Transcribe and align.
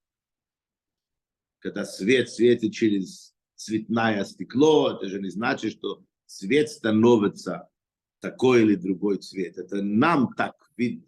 когда 1.61 1.85
свет 1.85 2.29
светит 2.31 2.75
через 2.75 3.28
цветное 3.59 4.25
стекло, 4.25 4.93
это 4.93 5.09
же 5.09 5.21
не 5.21 5.31
значит, 5.31 5.73
что 5.73 6.03
цвет 6.27 6.71
становится 6.71 7.69
такой 8.21 8.63
или 8.63 8.77
другой 8.77 9.19
цвет. 9.19 9.59
Это 9.59 9.83
нам 9.83 10.33
так 10.35 10.55
видно. 10.77 11.07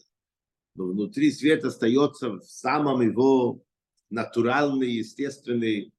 Но 0.74 0.86
внутри 0.86 1.30
свет 1.30 1.64
остается 1.64 2.30
в 2.30 2.42
самом 2.42 3.02
его 3.02 3.62
натуральный, 4.10 4.90
естественный 4.90 5.92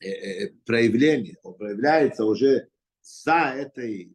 э, 0.00 0.08
э, 0.08 0.52
проявление. 0.66 1.38
Он 1.42 1.54
проявляется 1.54 2.26
уже 2.26 2.68
за 3.00 3.54
этой 3.56 4.14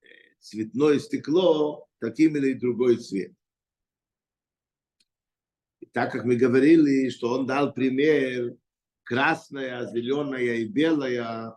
э, 0.00 0.06
цветное 0.40 0.98
стекло 0.98 1.86
таким 1.98 2.36
или 2.36 2.54
другой 2.54 2.96
цвет. 2.96 3.32
И 5.80 5.86
так 5.86 6.12
как 6.12 6.24
мы 6.24 6.36
говорили, 6.36 7.10
что 7.10 7.30
он 7.30 7.46
дал 7.46 7.74
пример 7.74 8.56
красная, 9.04 9.86
зеленая 9.86 10.56
и 10.56 10.64
белая, 10.66 11.56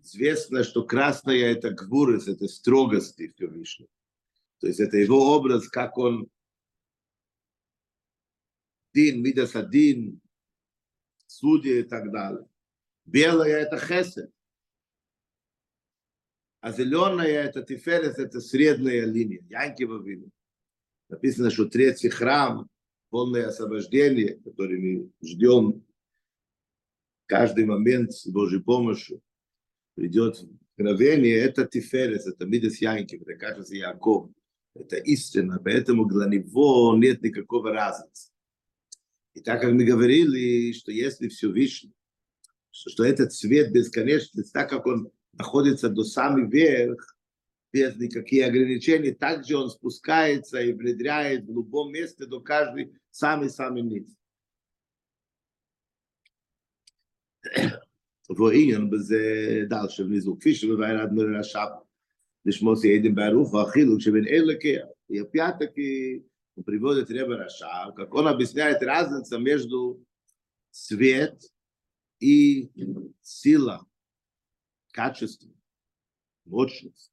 известно, 0.00 0.64
что 0.64 0.84
красная 0.84 1.52
это 1.52 1.70
гвурес, 1.70 2.28
это 2.28 2.48
строгости 2.48 3.28
Всевышнего. 3.28 3.90
То 4.58 4.66
есть 4.66 4.80
это 4.80 4.96
его 4.96 5.36
образ, 5.36 5.68
как 5.68 5.98
он 5.98 6.28
дин, 8.94 9.22
мидас 9.22 9.54
один, 9.54 10.20
судья 11.26 11.80
и 11.80 11.82
так 11.82 12.10
далее. 12.10 12.48
Белая 13.04 13.58
это 13.58 13.78
хесед. 13.78 14.32
А 16.60 16.72
зеленая 16.72 17.44
это 17.44 17.62
тиферес, 17.62 18.18
это 18.18 18.40
средняя 18.40 19.04
линия. 19.04 19.44
Янкива 19.48 20.02
видно. 20.02 20.30
Написано, 21.08 21.50
что 21.50 21.66
третий 21.66 22.08
храм, 22.08 22.68
полное 23.10 23.46
освобождение, 23.46 24.40
который 24.40 24.78
мы 24.78 25.12
ждем 25.22 25.85
каждый 27.26 27.64
момент 27.64 28.12
с 28.12 28.26
Божьей 28.26 28.60
помощью 28.60 29.20
придет 29.94 30.42
мгновение, 30.76 31.36
это 31.36 31.66
Тиферес, 31.66 32.26
это 32.26 32.46
Мидас 32.46 32.78
Янкив, 32.78 33.22
это 33.22 33.34
кажется 33.34 33.74
Яков, 33.74 34.30
это 34.74 34.96
истина, 34.96 35.60
поэтому 35.62 36.06
для 36.06 36.26
него 36.26 36.94
нет 36.96 37.22
никакого 37.22 37.72
разницы. 37.72 38.30
И 39.34 39.40
так 39.40 39.60
как 39.60 39.72
мы 39.72 39.84
говорили, 39.84 40.72
что 40.72 40.92
если 40.92 41.28
все 41.28 41.50
Вишну, 41.50 41.92
что, 42.70 42.90
что 42.90 43.04
этот 43.04 43.32
цвет 43.32 43.72
бесконечный, 43.72 44.44
так 44.44 44.70
как 44.70 44.86
он 44.86 45.10
находится 45.32 45.88
до 45.88 46.04
самый 46.04 46.48
верх, 46.48 47.16
без 47.72 47.96
никаких 47.96 48.46
ограничений, 48.46 49.12
также 49.12 49.56
он 49.56 49.68
спускается 49.68 50.60
и 50.60 50.72
внедряет 50.72 51.44
в 51.44 51.52
любом 51.52 51.92
месте 51.92 52.24
до 52.24 52.40
каждый 52.40 52.94
самый-самый 53.10 53.82
низ. 53.82 54.16
ועניין 58.37 58.89
בזה 58.89 59.21
דל 59.69 59.89
שבניזו, 59.89 60.37
כפי 60.39 60.55
שמבאר 60.55 61.01
עד 61.01 61.13
מרר 61.13 61.39
השב, 61.39 61.67
לשמוס 62.45 62.83
יעדים 62.83 63.15
בערוך, 63.15 63.53
והחילוק 63.53 64.01
שבין 64.01 64.27
אלה 64.27 64.53
כיח. 64.59 64.85
И 65.11 65.17
опять-таки 65.17 66.23
он 66.55 66.63
приводит 66.63 67.09
Реба 67.11 67.35
Раша, 67.37 67.91
как 67.95 68.13
он 68.13 68.27
объясняет 68.27 68.81
разницу 68.81 69.39
между 69.39 70.05
свет 70.69 71.43
и 72.19 72.69
сила, 73.21 73.85
качество, 74.93 75.49
мощность. 76.45 77.11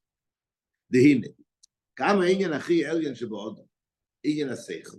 דהנה, 0.91 1.27
כמה 1.97 2.25
עניין 2.25 2.53
הכי 2.53 2.87
עליין 2.87 3.15
שבעוד, 3.15 3.61
עניין 4.25 4.49
השכל. 4.49 4.99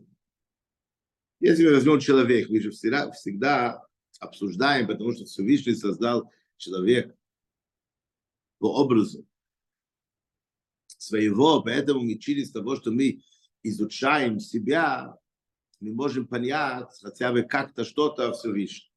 Если 1.41 1.65
мы 1.65 1.75
возьмем 1.75 2.01
человек, 2.01 2.49
мы 2.49 2.59
же 2.59 2.71
всегда, 2.71 3.09
всегда 3.11 3.81
обсуждаем, 4.24 4.86
потому 4.86 5.12
что 5.12 5.24
Всевышний 5.24 5.74
создал 5.74 6.30
человека 6.56 7.16
по 8.58 8.80
образу 8.80 9.26
своего, 10.86 11.62
поэтому 11.62 12.00
мы 12.00 12.18
через 12.18 12.50
того, 12.50 12.76
что 12.76 12.90
мы 12.90 13.22
изучаем 13.62 14.40
себя, 14.40 15.16
мы 15.80 15.92
можем 15.92 16.26
понять 16.26 16.88
хотя 17.02 17.32
бы 17.32 17.42
как-то 17.42 17.84
что-то 17.84 18.32
Всевышнего. 18.32 18.90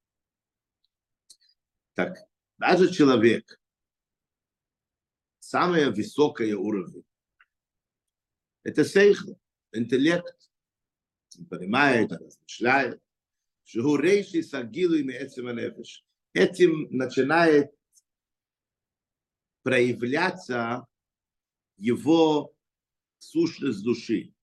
Так, 1.93 2.17
даже 2.57 2.93
человек, 2.93 3.59
самое 5.39 5.89
высокое 5.89 6.55
уровень, 6.55 7.03
это 8.63 8.83
сейхл, 8.85 9.33
интеллект, 9.71 10.49
он 11.37 11.45
понимает, 11.45 12.11
размышляет, 12.11 13.01
Шгурейши 13.67 14.43
сагилу 14.43 14.95
и 14.95 15.03
Этим 16.33 16.87
начинает 16.89 17.75
проявляться 19.61 20.87
его 21.75 22.55
сущность 23.19 23.83
души. 23.83 24.33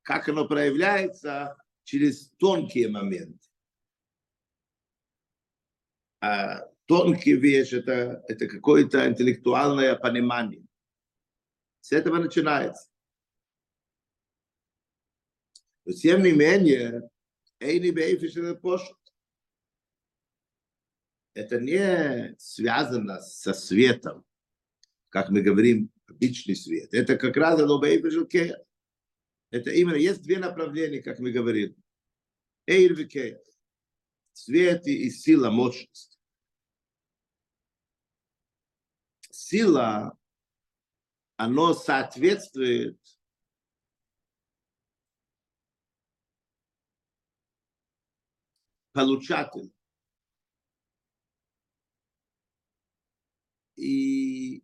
Как 0.00 0.30
оно 0.30 0.48
проявляется? 0.48 1.58
Через 1.82 2.30
тонкие 2.38 2.88
моменты. 2.88 3.46
А 6.20 6.60
тонкие 6.86 7.36
вещи 7.36 7.74
это, 7.74 8.24
это 8.28 8.46
какое-то 8.46 9.06
интеллектуальное 9.06 9.94
понимание. 9.94 10.64
С 11.80 11.92
этого 11.92 12.16
начинается. 12.16 12.88
Но 15.84 15.92
тем 15.92 16.22
не 16.22 16.32
менее, 16.32 17.10
Эйни 17.64 17.90
Бейфиш 17.90 18.36
это 18.36 18.54
пошут. 18.54 18.98
Это 21.32 21.58
не 21.58 22.36
связано 22.38 23.20
со 23.20 23.54
светом, 23.54 24.24
как 25.08 25.30
мы 25.30 25.40
говорим, 25.40 25.90
обычный 26.06 26.54
свет. 26.54 26.92
Это 26.92 27.16
как 27.16 27.36
раз 27.36 27.60
оно 27.60 27.80
Бейфиш 27.80 28.14
Это 29.50 29.70
именно, 29.70 29.96
есть 29.96 30.22
две 30.22 30.38
направления, 30.38 31.02
как 31.02 31.18
мы 31.18 31.32
говорим. 31.32 31.74
Эйр 32.66 32.94
Свет 34.32 34.86
и 34.86 35.10
сила, 35.10 35.50
мощность. 35.50 36.18
Сила, 39.30 40.18
оно 41.36 41.72
соответствует 41.72 42.98
получатель. 48.94 49.70
и 53.76 54.62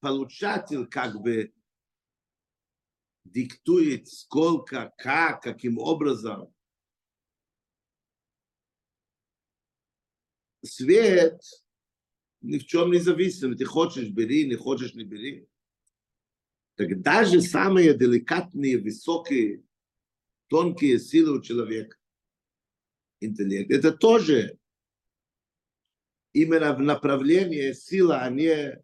получатель 0.00 0.86
как 0.86 1.20
бы 1.20 1.52
диктует 3.24 4.08
сколько, 4.08 4.92
как, 4.98 5.42
каким 5.42 5.78
образом. 5.78 6.52
Свет 10.64 11.40
ни 12.40 12.58
в 12.58 12.66
чем 12.66 12.90
не 12.90 12.98
зависим. 12.98 13.56
Ты 13.56 13.64
хочешь, 13.64 14.10
бери, 14.10 14.46
не 14.46 14.56
хочешь, 14.56 14.94
не 14.94 15.04
бери. 15.04 15.48
Так 16.76 17.00
даже 17.00 17.40
самые 17.40 17.96
деликатные, 17.96 18.78
высокие, 18.78 19.64
тонкие 20.46 20.98
силы 20.98 21.38
у 21.38 21.42
человека, 21.42 21.97
интеллект, 23.19 23.71
это 23.71 23.91
тоже 23.91 24.57
именно 26.33 26.73
в 26.73 26.79
направлении 26.79 27.71
сила, 27.73 28.21
а 28.21 28.29
не 28.29 28.81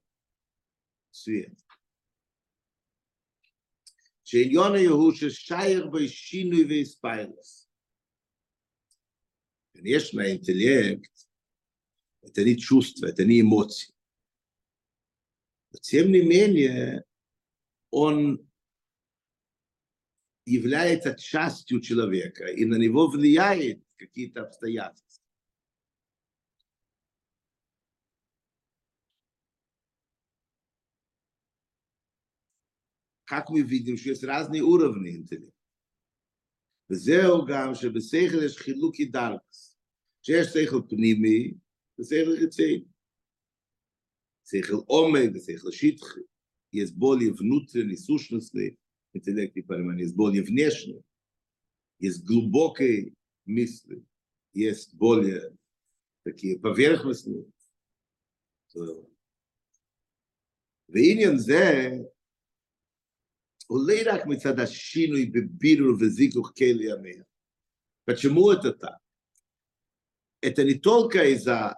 свет. 1.11 1.53
שעניון 4.29 4.75
הוא 4.75 5.11
ששייך 5.13 5.85
בשינוי 5.91 6.63
והספיילוס. 6.69 7.69
Конечно, 9.73 10.29
интеллект – 10.29 12.21
это 12.21 12.43
не 12.43 12.57
чувство, 12.57 13.07
это 13.07 13.23
не 13.23 13.41
эмоции. 13.41 13.93
Но 15.71 15.79
тем 15.79 16.11
не 16.11 16.21
менее, 16.21 17.05
он 17.89 18.45
является 20.45 21.15
частью 21.15 21.79
человека, 21.81 22.47
и 22.47 22.65
на 22.65 22.75
него 22.75 23.07
влияет 23.07 23.81
какие-то 23.97 24.43
обстоятельства. 24.43 25.23
Как 33.25 33.49
мы 33.49 33.61
видим, 33.61 33.97
что 33.97 34.09
есть 34.09 34.23
разные 34.23 34.63
уровни 34.63 35.17
интеллекта. 35.17 35.59
וזהו 36.89 37.45
גם 37.45 37.75
שבשכל 37.75 38.43
יש 38.45 38.57
חילוק 38.57 38.95
דרקס, 39.11 39.77
שיש 40.21 40.47
שכל 40.47 40.81
פנימי 40.89 41.53
ושכל 41.99 42.37
חיצי. 42.39 42.85
שכל 44.45 44.81
עומק 44.87 45.29
ושכל 45.35 45.71
שטחי. 45.71 46.21
Есть 46.71 46.95
более 46.95 47.33
внутренний, 47.33 47.97
сущностный 47.97 48.77
интеллект 49.13 49.55
и 49.57 49.61
понимание, 49.61 50.03
есть 50.03 50.15
более 50.15 50.43
внешний, 50.43 51.01
есть 51.99 52.23
глубокие 52.23 53.13
мысли, 53.45 54.03
есть 54.53 54.93
более 54.95 55.55
такие 56.23 56.59
поверхностные. 56.59 57.45
ועניין 60.89 61.37
זה 61.37 61.89
עולה 63.67 64.01
רק 64.05 64.25
מצד 64.25 64.59
השינוי 64.59 65.25
בבירור 65.25 65.95
וזיכוך 65.99 66.51
כלי 66.57 66.91
המאה. 66.91 67.23
Почему 68.05 68.49
это 68.51 68.73
так? 68.73 68.97
Это 70.41 70.63
не 70.63 70.75
только 70.75 71.25
из-за 71.33 71.75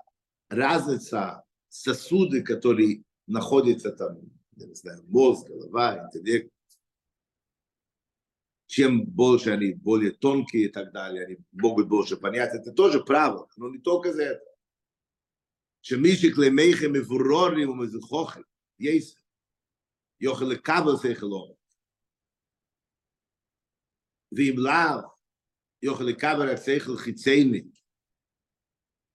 разницы 0.50 1.44
сосуды, 1.68 2.42
которые 2.42 3.04
находятся 3.28 3.92
там, 3.92 4.20
я 4.56 4.68
не 4.68 4.76
знаю, 4.76 5.04
мозг, 5.08 5.48
голова, 5.48 6.06
интеллект. 6.06 6.50
Чем 8.76 9.06
больше 9.06 9.52
они 9.52 9.74
более 9.74 10.12
тонкие 10.12 10.66
и 10.66 10.70
так 10.70 10.94
далее, 10.94 11.26
они 11.26 11.38
могут 11.52 11.90
больше 11.90 12.16
понять. 12.16 12.54
Это 12.54 12.72
тоже 12.72 13.04
правило, 13.04 13.48
но 13.58 13.70
не 13.70 13.80
только 13.80 14.14
за 14.14 14.24
это. 14.24 14.52
שמי 15.84 16.16
שכלי 16.16 16.50
מבוררים 16.94 17.70
ומזכוכים, 17.70 18.44
יש, 18.80 19.16
יוכל 20.22 20.46
לקבל 20.46 20.92
שכל 21.02 21.26
עומק. 21.26 21.58
ואם 24.32 24.56
לאו, 24.58 25.10
יוכל 25.82 26.04
לקבל 26.04 26.54
את 26.54 26.58
שכל 26.58 26.98
חיצייני, 26.98 27.64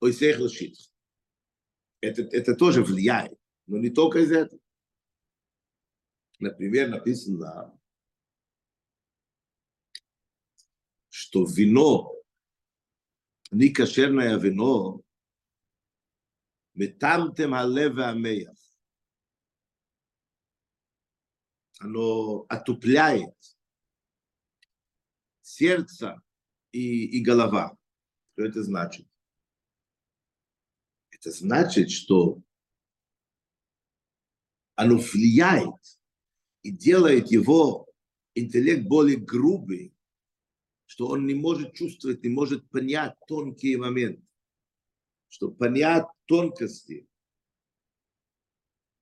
או 0.02 0.12
שכל 0.12 0.48
שטח. 0.48 0.90
Это, 2.02 2.22
это 2.22 2.54
тоже 2.54 2.82
влияет, 2.82 3.38
но 3.66 3.78
не 3.78 3.90
только 3.90 4.18
из 4.18 4.30
этого. 4.30 4.60
Например, 6.38 6.88
написано, 6.88 7.76
что 11.11 11.45
вино, 11.45 12.15
некошерное 13.51 14.37
вино, 14.39 15.01
метамтем 16.73 17.53
алева 17.53 18.09
амеях. 18.09 18.57
Оно 21.79 22.45
отупляет 22.47 23.35
сердце 25.41 26.21
и, 26.71 27.17
и 27.17 27.21
голова. 27.21 27.77
Что 28.33 28.45
это 28.45 28.63
значит? 28.63 29.05
Это 31.09 31.31
значит, 31.31 31.91
что 31.91 32.41
оно 34.75 34.97
влияет 34.97 35.99
и 36.61 36.71
делает 36.71 37.31
его 37.31 37.85
интеллект 38.33 38.87
более 38.87 39.17
грубый, 39.17 39.93
что 41.01 41.07
он 41.07 41.25
не 41.25 41.33
может 41.33 41.73
чувствовать, 41.73 42.21
не 42.21 42.29
может 42.29 42.69
понять 42.69 43.15
тонкие 43.27 43.75
моменты, 43.75 44.21
чтобы 45.29 45.55
понять 45.55 46.05
тонкости. 46.27 47.07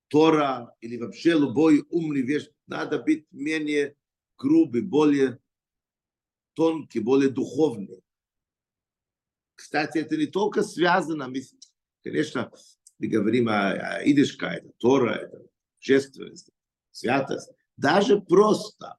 Тора 0.08 0.74
или 0.80 0.96
вообще 0.96 1.32
любой 1.32 1.84
умный 1.90 2.22
вещь, 2.22 2.48
надо 2.66 3.02
быть 3.02 3.26
менее 3.30 3.98
грубый, 4.38 4.80
более 4.80 5.40
тонкий, 6.54 7.00
более 7.00 7.28
духовный. 7.28 8.02
Кстати, 9.54 9.98
это 9.98 10.16
не 10.16 10.26
только 10.26 10.62
связано, 10.62 11.28
мы, 11.28 11.42
конечно, 12.02 12.50
мы 12.98 13.08
говорим 13.08 13.50
о, 13.50 13.72
о 13.72 14.08
идишка, 14.08 14.46
это 14.46 14.70
Тора, 14.78 15.16
это 15.16 15.46
божественность, 15.76 16.50
святость. 16.92 17.50
Даже 17.76 18.22
просто, 18.22 18.96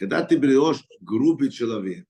когда 0.00 0.24
ты 0.24 0.38
берешь 0.38 0.82
грубый 1.02 1.50
человек, 1.50 2.08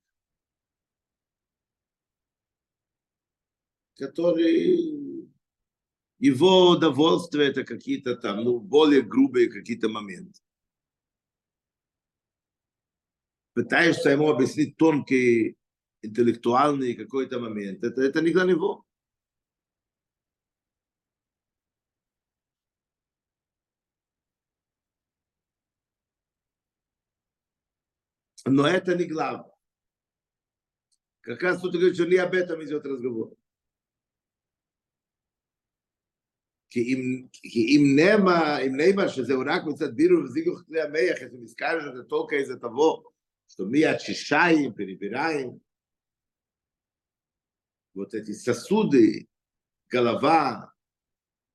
который 3.97 5.29
его 6.21 6.71
удовольствие 6.71 7.49
это 7.49 7.65
какие-то 7.65 8.15
там, 8.15 8.45
ну, 8.45 8.61
более 8.61 9.03
грубые 9.03 9.51
какие-то 9.51 9.89
моменты. 9.89 10.41
Пытаешься 13.55 14.11
ему 14.11 14.31
объяснить 14.31 14.77
тонкий, 14.77 15.57
интеллектуальный 16.01 16.95
какой-то 16.95 17.41
момент. 17.41 17.83
Это, 17.83 18.03
это 18.03 18.23
не 18.23 18.31
для 18.31 18.45
него. 18.45 18.85
Но 28.50 28.68
это 28.68 28.96
не 28.96 29.06
главное. 29.06 29.52
Как 31.22 31.42
раз 31.42 31.62
тут 31.62 31.74
говорит, 31.74 31.96
что 31.96 32.06
не 32.06 32.18
об 32.18 32.34
этом 32.34 32.64
идет 32.64 32.86
разговор. 32.86 33.36
כי 36.70 36.82
אם, 36.82 37.28
כי 37.32 37.78
אם 37.78 37.96
נאמר, 37.96 38.58
אם 38.68 38.75
נאמר 38.75 39.08
שזהו 39.08 39.42
רק 39.46 39.62
מצד 39.66 39.96
בירו 39.96 40.24
וזיגוך 40.24 40.62
כלי 40.68 40.82
המח, 40.82 41.22
אז 41.24 41.34
נזכר 41.34 41.80
שזה 41.82 42.04
תוקע 42.04 42.36
איזה 42.36 42.56
תבוא, 42.56 43.04
что 43.48 43.66
מיד 43.66 44.00
שישיים, 44.00 44.74
перебираем, 44.74 45.60
вот 47.96 48.14
эти 48.14 48.34
сосуды, 48.34 49.28
голова, 49.90 50.74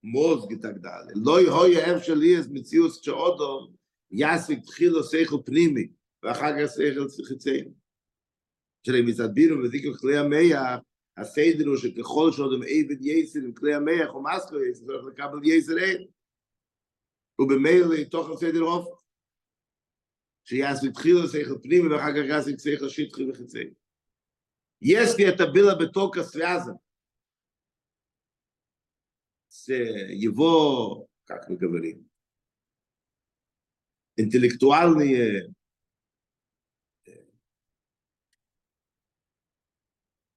мозг 0.03 0.51
и 0.53 0.57
так 0.57 0.81
далее. 0.81 1.15
לא 1.17 1.67
יהיה 1.67 1.93
אב 1.93 2.03
שלי 2.03 2.39
אז 2.39 2.49
מציאוס 2.53 3.01
שאודום 3.03 3.75
יסיק 4.11 4.65
תחילו 4.65 5.05
שכל 5.05 5.37
פנימי, 5.45 5.89
ואחר 6.26 6.52
כך 6.58 6.66
סייכל 6.66 7.08
צחיצים. 7.08 7.74
שלא 8.84 9.00
אם 9.00 9.10
יסבירו 9.10 9.64
וזיקו 9.64 9.90
כלי 10.00 10.18
המאה, 10.18 10.78
הסדר 11.18 11.68
הוא 11.68 11.78
שככל 11.78 12.32
שעוד 12.32 12.54
הם 12.54 12.62
עבד 12.62 13.06
יסר 13.06 13.40
עם 13.40 13.54
כלי 13.54 13.74
המאה, 13.74 14.08
או 14.08 14.24
מסקו 14.24 14.64
יסר, 14.64 14.86
צריך 14.86 15.06
לקבל 15.06 15.40
יסר 15.44 15.78
אין. 15.78 16.08
ובמילא 17.40 18.04
תוך 18.12 18.30
הסדר 18.30 18.60
הופך. 18.60 19.02
שיאס 20.44 20.84
מתחיל 20.84 21.16
לסייכל 21.24 21.58
פנימי 21.64 21.88
ואחר 21.94 22.12
כך 22.12 22.30
יאס 22.30 22.48
מתחיל 22.48 22.86
לסייכל 22.86 23.30
וחיצים. 23.30 23.74
יש 24.82 25.10
לי 25.18 25.30
את 25.30 25.40
הבילה 25.40 25.76
בתוק 25.82 26.18
הסויאזה. 26.18 26.72
זה 29.50 29.78
יבוא, 30.10 31.06
כך 31.26 31.50
מגברים, 31.50 32.04
אינטלקטואל 34.18 34.90
נהיה, 34.98 35.44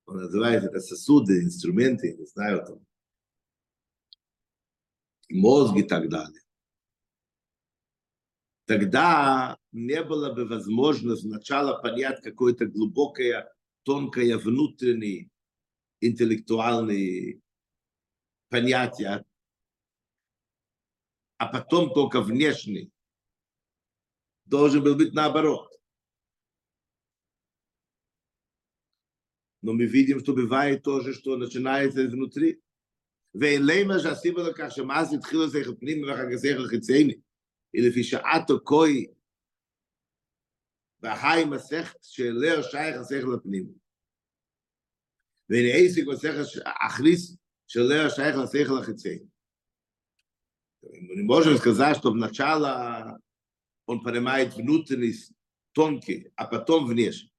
он 0.08 0.16
называет 0.16 0.64
это 0.64 0.80
сосуды, 0.80 1.42
инструменты, 1.42 2.14
не 2.16 2.24
знаю, 2.24 2.64
там, 2.64 2.86
мозг 5.28 5.76
и 5.76 5.82
так 5.82 6.08
далее. 6.08 6.40
Тогда 8.64 9.58
не 9.70 10.02
было 10.02 10.32
бы 10.32 10.46
возможности 10.46 11.26
сначала 11.26 11.80
понять 11.80 12.22
какое-то 12.22 12.64
глубокое, 12.64 13.52
тонкое, 13.82 14.38
внутреннее, 14.38 15.30
интеллектуальное 16.00 17.40
понятие, 18.48 19.26
а 21.36 21.46
потом 21.48 21.92
только 21.92 22.22
внешний. 22.22 22.90
Должен 24.46 24.82
был 24.82 24.96
быть 24.96 25.12
наоборот. 25.12 25.67
Но 29.61 29.73
мы 29.73 29.85
видим, 29.85 30.19
что 30.19 30.33
бывает 30.33 30.83
тоже, 30.83 31.13
что 31.13 31.37
начинается 31.37 32.05
изнутри. 32.05 32.59
ואלמה 33.35 33.99
שהסיבה 33.99 34.49
לכך 34.49 34.71
שמאז 34.71 35.13
התחילו 35.13 35.45
לשכל 35.45 35.75
פנים 35.79 36.03
ואחר 36.03 36.23
כך 36.33 36.41
שכל 36.41 36.67
חיצייני, 36.67 37.13
ולפי 37.73 38.03
שעתו 38.03 38.59
כוי 38.63 39.07
והי 41.01 41.45
מסכת 41.45 42.03
שלר 42.03 42.61
שייך 42.61 42.95
השכל 42.97 43.33
הפנים. 43.33 43.67
והנה 45.49 45.69
עסק 45.73 46.01
מסכת 46.07 46.61
אחריס 46.65 47.37
שלר 47.67 48.09
שייך 48.09 48.35
לשכל 48.37 48.77
החיצייני. 48.79 49.33
Мы 50.83 51.23
можем 51.23 51.57
сказать, 51.57 51.97
что 51.97 52.11
сначала 52.11 53.17
он 53.85 54.03
понимает 54.03 54.53
внутренний 54.53 55.13
тонкий, 55.71 56.31
а 56.35 56.45
потом 56.45 56.85
внешний. 56.87 57.31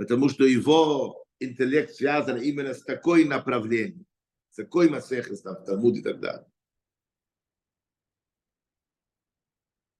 Потому 0.00 0.28
что 0.28 0.44
его 0.44 1.24
интеллект 1.40 1.94
связан 1.94 2.40
именно 2.40 2.74
с 2.74 2.82
такой 2.82 3.24
направлением, 3.24 4.06
с 4.50 4.56
такой 4.56 4.88
масехой, 4.88 5.36
там, 5.38 5.64
Талмуд 5.64 5.96
и 5.96 6.02
так 6.02 6.20
далее. 6.20 6.46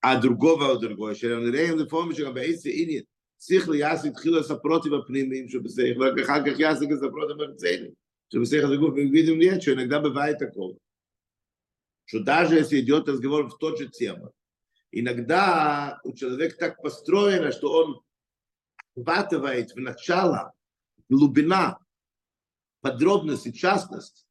А 0.01 0.21
другого, 0.21 0.79
другое, 0.79 1.15
שלנראים 1.15 1.79
לפעמים 1.79 2.15
שגם 2.15 2.35
באיזה 2.35 2.71
עניין, 2.73 3.03
שכל 3.41 3.75
יעשה 3.75 4.09
התחילו 4.09 4.37
לעשות 4.37 4.59
הפרוטים 4.59 4.95
הפנימיים 4.95 5.49
שבשכל, 5.49 6.15
ואחר 6.17 6.41
כך 6.47 6.59
יעשה 6.59 6.85
את 6.85 7.03
הפרוטים 7.09 7.41
החיצוניים, 7.41 7.91
שבשכל 8.33 8.69
זה 8.69 8.77
גוף, 8.77 8.95
видим 8.95 9.39
нет, 9.39 9.63
что 9.63 9.73
иногда 9.75 10.01
бывает 10.01 10.39
такого. 10.39 10.77
Что 12.05 12.21
даже 12.21 12.57
если 12.57 12.81
идет 12.81 13.09
разговор 13.09 13.49
в 13.49 13.59
тот 13.59 13.79
же 13.79 13.89
тему, 13.89 14.33
иногда 14.93 16.01
у 16.05 16.13
человека 16.13 16.57
так 16.57 16.83
построено, 16.83 17.53
что 17.53 17.73
он 17.73 18.01
охватывает 18.97 19.73
в 19.73 19.81
начало 19.81 20.53
глубина, 21.09 21.79
подробность 22.81 23.57
частность, 23.59 24.27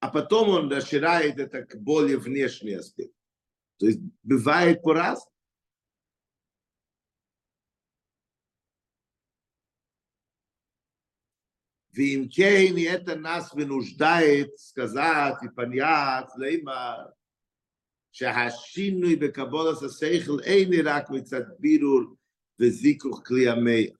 а 0.00 0.10
потом 0.10 0.48
он 0.50 0.72
расширяет 0.72 1.38
это 1.38 1.64
к 1.64 1.76
более 1.76 2.18
внешний 2.18 2.74
аспект. 2.74 3.14
То 3.78 3.86
есть 3.86 4.00
бывает 4.22 4.82
по-разному. 4.82 5.34
ואם 11.96 12.26
כן, 12.30 12.74
יתר 12.76 13.14
נס 13.14 13.52
ונושדית, 13.56 14.56
סקזת, 14.56 15.34
יפניית, 15.42 16.26
לימה, 16.38 16.96
שהשינוי 18.12 19.16
בקבולת 19.16 19.82
השכל 19.82 20.40
אין 20.44 20.86
רק 20.86 21.10
מצד 21.10 21.42
בירור 21.58 22.16
везикух 22.59 23.23
клиамеев. 23.23 23.97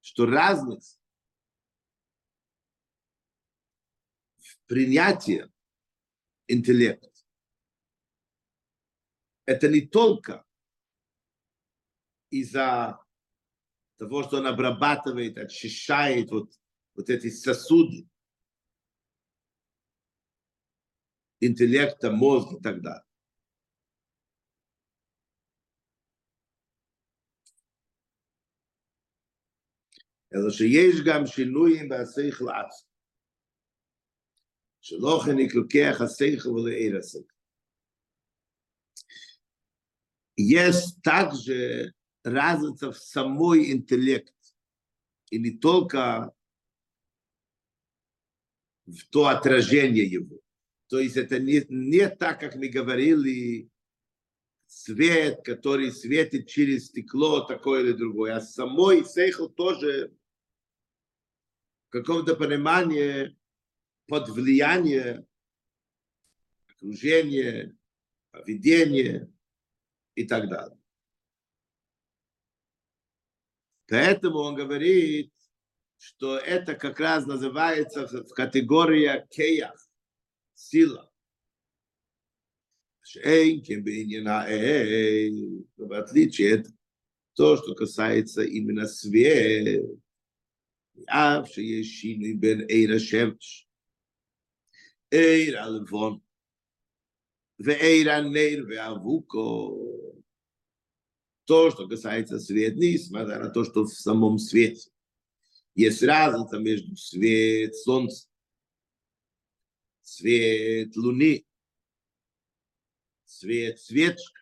Что 0.00 0.26
разница 0.26 0.98
в 4.38 4.66
принятии 4.66 5.50
интеллекта 6.46 7.10
это 9.44 9.68
не 9.68 9.80
только 9.80 10.46
из-за 12.30 13.04
того, 13.96 14.22
что 14.22 14.38
он 14.38 14.46
обрабатывает, 14.46 15.36
очищает 15.38 16.30
вот, 16.30 16.58
вот 16.94 17.10
эти 17.10 17.28
сосуды 17.28 18.08
интеллекта, 21.40 22.12
мозга 22.12 22.58
и 22.58 22.62
так 22.62 22.80
далее. 22.82 23.09
אלא 30.33 30.49
שיש 30.49 30.95
גם 31.05 31.27
שינויים 31.27 31.89
בהשכל 31.89 32.49
עצמו. 32.49 32.95
שלא 34.81 35.21
כן 35.25 35.39
יקלקח 35.39 36.01
השכל 36.01 36.49
ולעיר 36.49 36.97
השכל. 36.97 37.35
Есть 40.37 41.01
также 41.01 41.93
разница 42.23 42.91
в 42.91 42.97
самой 42.97 43.71
интеллект, 43.71 44.35
и 45.31 45.39
не 45.39 45.51
только 45.51 46.33
в 48.85 49.07
то 49.09 49.27
отражение 49.27 50.05
его. 50.05 50.39
То 50.87 50.99
есть 50.99 51.17
это 51.17 51.39
не, 51.39 51.65
не 51.69 52.09
так, 52.09 52.39
как 52.39 52.55
мы 52.55 52.67
говорили, 52.67 53.69
свет, 54.67 55.41
который 55.43 55.91
светит 55.91 56.47
через 56.47 56.87
стекло, 56.87 57.41
такое 57.41 57.81
или 57.81 57.93
другое, 57.93 58.35
а 58.35 58.41
самой 58.41 59.05
сейхл 59.05 59.47
тоже 59.47 60.13
каком-то 61.90 62.36
понимании 62.36 63.36
под 64.06 64.28
влияние 64.28 65.26
окружения, 66.68 67.76
поведения 68.30 69.30
и 70.14 70.26
так 70.26 70.48
далее. 70.48 70.78
Поэтому 73.88 74.38
он 74.38 74.54
говорит, 74.54 75.32
что 75.98 76.38
это 76.38 76.74
как 76.74 77.00
раз 77.00 77.26
называется 77.26 78.06
в 78.06 78.32
категории 78.32 79.26
кеях, 79.30 79.74
сила. 80.54 81.12
В 85.76 85.92
отличие 85.92 86.60
от 86.60 86.66
то, 87.34 87.56
что 87.56 87.74
касается 87.74 88.42
именно 88.42 88.86
света, 88.86 89.88
אף 91.07 91.47
שיש 91.47 91.87
שינוי 91.87 92.33
בין 92.33 92.61
עיר 92.69 92.95
השמש, 92.95 93.67
עיר 95.11 95.61
הלבון, 95.61 96.19
ועיר 97.59 98.11
הנר 98.11 98.65
והאבוקו, 98.69 99.85
то, 101.45 101.69
что 101.69 101.87
касается 101.87 102.39
свет, 102.39 102.75
несмотря 102.75 103.39
на 103.39 103.49
то, 103.49 103.63
что 103.63 103.85
в 103.85 103.93
самом 103.93 104.39
свете 104.39 104.89
есть 105.75 106.01
разница 106.03 106.57
между 106.57 106.95
свет 106.95 107.75
солнца, 107.75 108.27
свет 110.01 110.95
луны, 110.95 111.45
свет 113.25 113.79
свечка 113.79 114.41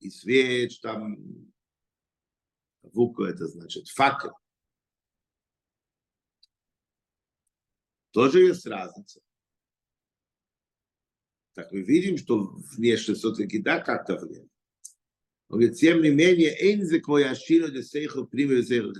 и 0.00 0.10
свет 0.10 0.72
там, 0.80 1.52
вука 2.82 3.24
это 3.24 3.46
значит 3.46 3.88
факел. 3.88 4.32
Тоже 8.16 8.40
есть 8.40 8.66
разница. 8.66 9.20
Так 11.54 11.72
мы 11.72 11.82
видим, 11.82 12.16
что 12.16 12.56
внешне 12.76 13.14
все-таки 13.14 13.58
да, 13.58 13.80
как-то 13.80 14.16
влияет. 14.16 14.50
Но 15.48 15.58
ведь 15.58 15.78
тем 15.78 16.00
не 16.00 16.10
менее, 16.10 16.54
энзик 16.72 17.08
мой 17.08 17.24
ашину 17.24 17.70
де 17.70 17.82
сейху 17.82 18.26
пример 18.26 18.64
сейху 18.64 18.92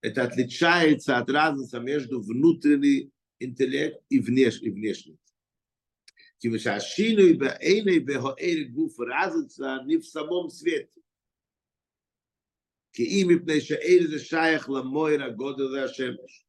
Это 0.00 0.24
отличается 0.24 1.18
от 1.18 1.28
разницы 1.30 1.80
между 1.80 2.20
внутренним 2.20 3.10
интеллект 3.40 4.00
и 4.08 4.20
внешним. 4.20 4.74
внешним. 4.74 5.18
כי 6.42 6.58
שהשינוי 6.58 7.32
בעיני 7.32 8.00
בהאר 8.00 8.62
גוף 8.72 8.96
רזצה 9.00 9.76
не 9.86 9.96
в 9.98 10.04
самом 10.04 10.50
свете. 10.50 11.00
כי 12.92 13.04
אם 13.04 13.28
מפני 13.30 13.60
שאין 13.60 14.06
זה 14.06 14.18
שייך 14.18 14.70
למויר 14.70 15.24
הגודל 15.24 15.74
והשמש. 15.74 16.45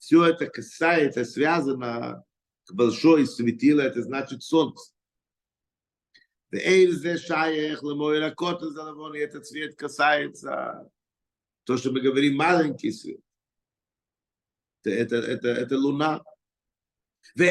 все 0.00 0.24
это 0.24 0.46
касается, 0.46 1.24
связано 1.24 2.24
к 2.64 2.72
большой 2.72 3.26
светило, 3.26 3.82
это 3.82 4.02
значит 4.02 4.42
солнце. 4.42 4.92
Этот 6.50 7.06
цвет 9.46 9.76
касается 9.76 10.90
то, 11.64 11.76
что 11.76 11.92
мы 11.92 12.00
говорим, 12.00 12.36
маленький 12.36 12.90
свет. 12.90 13.20
Это, 14.82 15.16
это, 15.16 15.48
это 15.48 15.78
луна. 15.78 16.24
И 17.36 17.42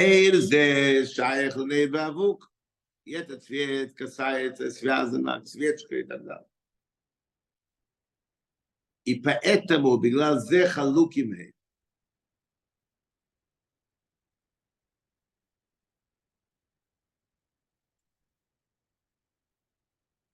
этот 3.13 3.43
цвет 3.43 3.93
касается, 3.93 4.71
связано 4.71 5.45
с 5.45 5.51
свечкой 5.51 6.01
и 6.01 6.03
так 6.03 6.23
далее. 6.25 6.49
И 9.05 9.15
поэтому, 9.21 9.97
бегла 9.97 10.39
зеха 10.39 10.83
лукимей, 10.83 11.53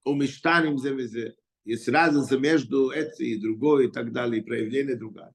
умештаним 0.05 0.79
за 0.79 0.91
везе. 0.91 1.37
Есть 1.65 1.89
разница 1.89 2.39
между 2.39 2.91
этой 2.91 3.29
и 3.29 3.41
другой 3.41 3.87
и 3.87 3.91
так 3.91 4.13
далее, 4.13 4.41
и 4.41 4.45
проявление 4.45 4.97
другая. 4.97 5.35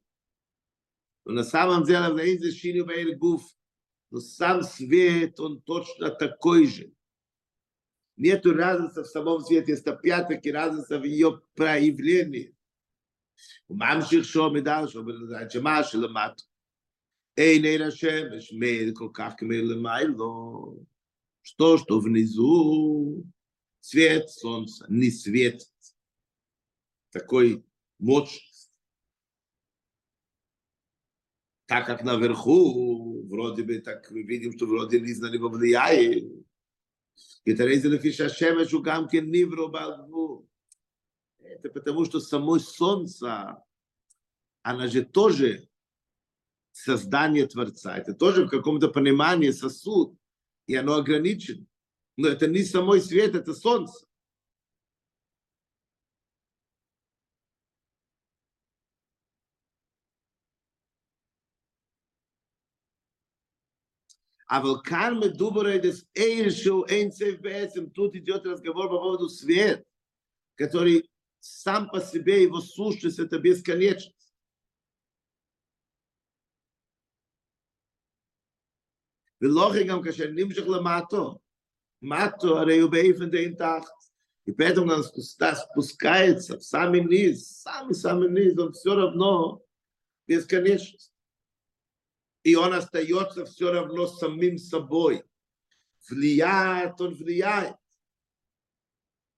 Но 1.23 1.33
на 1.33 1.43
самом 1.43 1.83
деле 1.83 2.09
в 2.09 2.15
Наизе 2.15 2.51
Шини 2.51 2.81
Баир 2.81 3.15
Гуф, 3.17 3.43
но 4.11 4.19
сам 4.19 4.63
свет, 4.63 5.39
он 5.39 5.61
точно 5.61 6.09
такой 6.09 6.67
же. 6.67 6.91
Нету 8.17 8.53
разницы 8.53 9.03
в 9.03 9.07
самом 9.07 9.41
свете, 9.41 9.73
есть 9.73 9.87
опять-таки 9.87 10.51
разница 10.51 10.99
в 10.99 11.03
ее 11.03 11.41
проявлении. 11.55 12.55
וממשיך 13.69 14.25
שום 14.25 14.55
מדל 14.55 14.87
שום 14.87 15.05
בלזיין 15.05 15.49
שמה 15.49 15.83
שלמטה. 15.83 16.43
אין 17.37 17.65
אין 17.65 17.81
השמש 17.81 18.53
מאיר 18.53 18.91
כל 18.95 19.09
כך 19.13 19.33
כמיר 19.37 19.63
למיילו. 19.63 20.85
Что, 21.47 21.77
что 21.77 21.99
внизу 21.99 23.23
Свет 23.80 24.30
солнца 24.30 24.86
не 24.88 25.10
светит 25.10 25.68
такой 27.10 27.64
мощности. 27.98 28.70
Так 31.66 31.86
как 31.86 32.02
наверху, 32.02 33.26
вроде 33.28 33.62
бы 33.62 33.78
так 33.78 34.10
видим, 34.10 34.52
что 34.52 34.66
вроде 34.66 35.00
не 35.00 35.14
на 35.14 35.30
него 35.30 35.48
влияет. 35.48 36.24
И. 36.24 36.44
Это 41.38 41.68
потому, 41.70 42.04
что 42.04 42.20
само 42.20 42.58
солнце, 42.58 43.62
она 44.62 44.88
же 44.88 45.04
тоже 45.04 45.68
создание 46.72 47.46
Творца. 47.46 47.96
Это 47.96 48.14
тоже 48.14 48.46
в 48.46 48.50
каком-то 48.50 48.88
понимании 48.88 49.50
сосуд, 49.50 50.18
и 50.66 50.74
оно 50.74 50.94
ограничено. 50.94 51.66
Но 52.19 52.29
это 52.29 52.47
не 52.47 52.63
самой 52.63 53.01
свет, 53.01 53.35
это 53.35 53.53
солнце. 53.53 54.05
אבל 64.49 64.81
כאן 64.83 65.13
מדובר 65.19 65.61
על 65.61 65.79
эйр, 66.15 66.49
שהוא 66.49 66.85
אין 66.87 67.11
סייף 67.11 67.39
בעצם, 67.41 67.89
тут 67.89 68.15
идет 68.15 68.45
разговор 68.45 68.89
по 68.89 68.97
поводу 68.99 69.27
свет, 69.27 69.83
который 70.55 71.09
сам 71.39 71.89
по 71.89 71.99
себе, 71.99 72.43
его 72.43 72.61
сущность, 72.61 73.19
это 73.19 73.39
бесконечность. 73.39 74.15
ולא 79.41 79.71
גם 79.87 80.01
כאשר 80.03 80.31
נמשך 80.31 80.63
למטו, 80.67 81.39
Мату, 82.00 82.58
Ареюбейфен 82.58 83.30
Дейнтахт. 83.30 83.92
И 84.46 84.52
поэтому 84.52 84.92
он 84.92 85.04
спускается 85.04 86.58
в 86.58 86.64
самый 86.64 87.04
низ, 87.04 87.60
самый-самый 87.60 88.30
низ, 88.30 88.58
он 88.58 88.72
все 88.72 88.94
равно 88.94 89.62
бесконечность. 90.26 91.12
И 92.42 92.56
он 92.56 92.72
остается 92.72 93.44
все 93.44 93.70
равно 93.70 94.06
самим 94.06 94.58
собой. 94.58 95.22
Влияет, 96.08 97.00
он 97.00 97.14
влияет. 97.14 97.76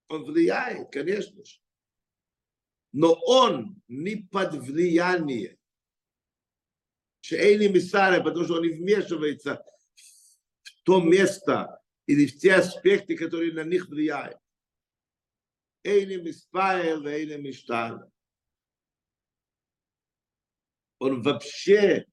Он 0.09 0.25
влияет, 0.25 0.91
конечно 0.93 1.45
же. 1.45 1.59
Но 2.93 3.13
он 3.13 3.83
не 3.89 4.17
под 4.17 4.55
влияние. 4.55 5.59
Шейни 7.23 7.69
Мисаре, 7.69 8.23
потому 8.23 8.45
что 8.45 8.55
он 8.55 8.63
не 8.63 8.69
вмешивается 8.71 9.65
в 10.63 10.83
то 10.85 11.01
место, 11.01 11.82
или 12.07 12.27
в 12.27 12.39
те 12.39 12.55
аспекты, 12.55 13.17
которые 13.17 13.53
на 13.53 13.65
них 13.65 13.89
влияют. 13.89 14.39
Эйни 15.85 16.17
миспайл, 16.17 17.07
эйни 17.07 17.37
миштан. 17.37 18.11
Он 20.99 21.23
вообще 21.23 22.07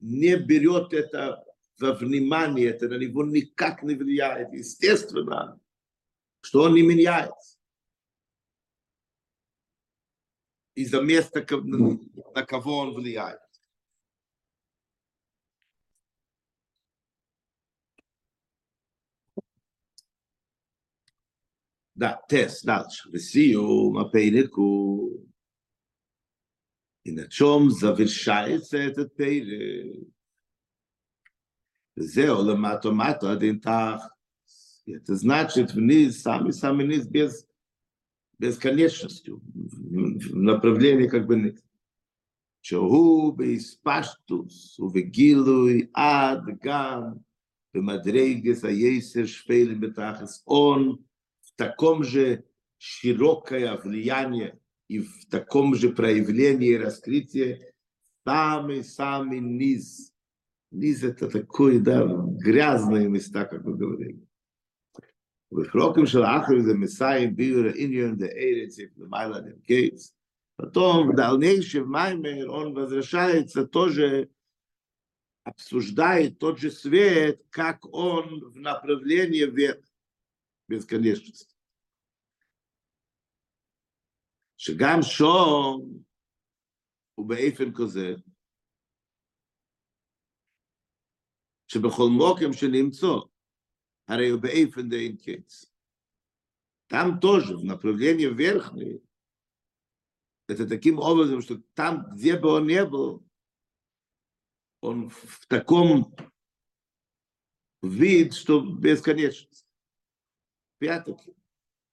не 0.00 0.36
берет 0.36 0.92
это 0.92 1.44
во 1.78 1.92
внимание, 1.92 2.70
это 2.70 2.88
на 2.88 2.98
него 2.98 3.24
никак 3.24 3.82
не 3.82 3.94
влияет. 3.94 4.52
Естественно, 4.52 5.60
что 6.40 6.62
он 6.62 6.74
не 6.74 6.82
меняется. 6.82 7.58
Из-за 10.74 11.00
места, 11.00 11.46
на 12.34 12.44
кого 12.44 12.78
он 12.78 12.94
влияет. 12.94 13.40
Да, 22.00 22.18
тест 22.30 22.64
дальше. 22.64 23.10
Лисиум, 23.10 23.98
апейлеку. 23.98 25.22
И 27.04 27.12
на 27.12 27.28
чем 27.28 27.70
завершается 27.70 28.78
этот 28.78 29.14
пейлек? 29.14 30.08
Зео, 31.98 32.38
ламатомато, 32.38 33.30
один 33.30 33.60
тах. 33.60 34.16
Это 34.86 35.14
значит 35.14 35.74
вниз, 35.74 36.22
сами 36.22 36.52
самый 36.52 36.86
низ 36.86 37.06
без 37.06 37.46
бесконечностью, 38.38 39.42
в 39.44 40.36
направлении 40.36 41.06
как 41.06 41.26
бы 41.26 41.36
низ. 41.36 41.62
שהוא 42.62 43.36
ад 45.94 46.44
гам 46.62 47.20
עד 47.74 48.06
גם 48.06 48.64
а 48.64 48.68
היסר 48.68 49.26
шпейли 49.26 49.74
бетахес 49.74 50.42
он 50.44 50.98
таком 51.59 52.03
же 52.03 52.43
широкое 52.77 53.77
влияние 53.77 54.59
и 54.87 54.99
в 54.99 55.27
таком 55.29 55.75
же 55.75 55.89
проявлении 55.89 56.73
раскрытия 56.73 57.73
самый-самый 58.25 59.39
низ. 59.39 60.13
Низ 60.71 61.03
это 61.03 61.29
такой, 61.29 61.79
да, 61.79 62.05
грязные 62.05 63.07
места, 63.07 63.45
как 63.45 63.63
мы 63.63 63.75
говорили. 63.75 64.25
וחלוקים 65.51 66.05
של 66.05 66.23
האחר 66.23 66.59
זה 66.61 66.73
מסיים 66.73 67.35
ביור 67.35 67.65
העניין 67.65 68.17
דארץ 68.17 68.79
למעלה 68.97 69.39
נמקץ. 69.39 70.11
Потом 70.57 71.09
в 71.09 71.15
дальнейшем 71.15 71.89
Маймер 71.89 72.49
он 72.49 72.73
возвращается 72.73 73.65
тоже, 73.65 74.29
обсуждает 75.43 76.39
тот 76.39 76.59
же 76.59 76.71
свет, 76.71 77.41
как 77.49 77.85
он 77.93 78.51
в 78.51 78.55
направлении 78.55 79.43
вверх, 79.43 79.83
бесконечности. 80.69 81.55
שגם 84.57 85.01
שום 85.01 86.03
הוא 87.15 87.29
באופן 87.29 87.73
כזה, 87.73 88.13
שבכל 91.67 92.09
מוקם 92.17 92.53
שנמצא, 92.53 93.15
הרי 94.07 94.29
הוא 94.29 94.41
באופן 94.41 94.89
די 94.89 95.17
קץ. 95.17 95.71
Там 96.87 97.19
тоже, 97.19 97.57
в 97.57 97.65
направлении 97.65 98.27
верхней, 98.27 99.01
это 100.47 100.67
таким 100.67 100.99
образом, 100.99 101.41
что 101.41 101.57
там, 101.73 102.05
где 102.15 102.37
бы 102.39 102.49
он 102.49 102.67
ни 102.67 102.83
был, 102.87 103.25
он 104.81 105.09
в 105.09 105.47
таком 105.47 106.15
вид, 107.81 108.33
что 108.33 108.61
бесконечность. 108.61 109.65
Пятаки. 110.80 111.34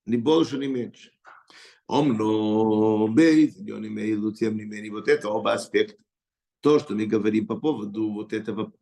Ни 0.06 0.16
больше, 0.16 0.58
ни 0.58 0.68
меньше. 0.68 1.12
Омно, 1.88 3.14
Бейзионим 3.14 3.98
Эйлу, 3.98 4.32
тем 4.32 4.56
не 4.56 4.64
менее, 4.64 4.92
вот 4.92 5.10
это 5.10 5.30
оба 5.30 5.54
аспекта. 5.54 6.02
То, 6.62 6.80
что 6.80 6.96
мы 6.96 7.06
говорим 7.06 7.48
по 7.48 7.58
поводу 7.58 8.12
вот 8.12 8.32
этого 8.32 8.74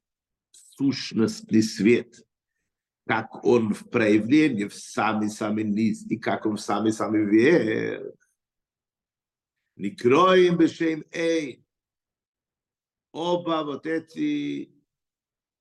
сущностный 0.52 1.64
свет, 1.64 2.24
как 3.08 3.44
он 3.44 3.74
в 3.74 3.90
проявлении 3.90 4.66
в 4.66 4.76
самый-самый 4.76 5.64
низ, 5.64 6.06
и 6.10 6.18
как 6.18 6.46
он 6.46 6.58
в 6.58 6.62
самый-самый 6.62 7.26
верх. 7.26 8.14
Не 9.76 9.90
кроем 9.90 10.58
бешем 10.58 11.04
эй. 11.12 11.66
Оба 13.12 13.64
вот 13.66 13.88
эти 13.88 14.72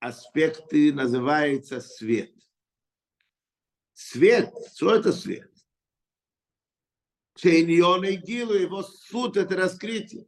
аспекты 0.01 0.93
называются 0.93 1.81
свет. 1.81 2.35
Свет, 3.95 4.53
что 4.75 4.95
это 4.95 5.13
свет? 5.13 5.51
Шейнион 7.37 8.05
и 8.05 8.17
Гилу, 8.17 8.55
его 8.55 8.83
суд– 8.83 9.37
это 9.39 9.57
раскрытие. 9.57 10.27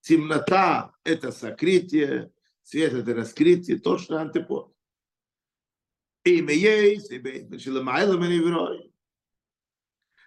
Темнота– 0.00 0.94
это 1.04 1.30
сокрытие, 1.30 2.32
свет– 2.62 2.92
это 2.94 3.14
раскрытие, 3.14 3.78
точно 3.78 4.22
антипод. 4.22 4.74
Имя 6.24 6.54
есть, 6.54 7.10
имя 7.10 7.30
есть, 7.30 7.62
шелемайла 7.62 8.16
маневрой. 8.16 8.92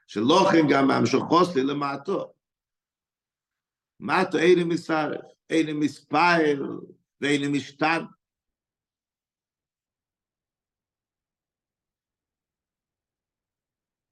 Шелохен 0.05 0.67
гамам 0.67 1.05
шохосли 1.05 1.61
лемато. 1.61 2.35
Мато 3.97 4.39
эйнем 4.39 4.73
исарев, 4.73 5.23
эйнем 5.47 5.85
испайл, 5.85 6.97
эйнем 7.19 7.55
иштант. 7.55 8.11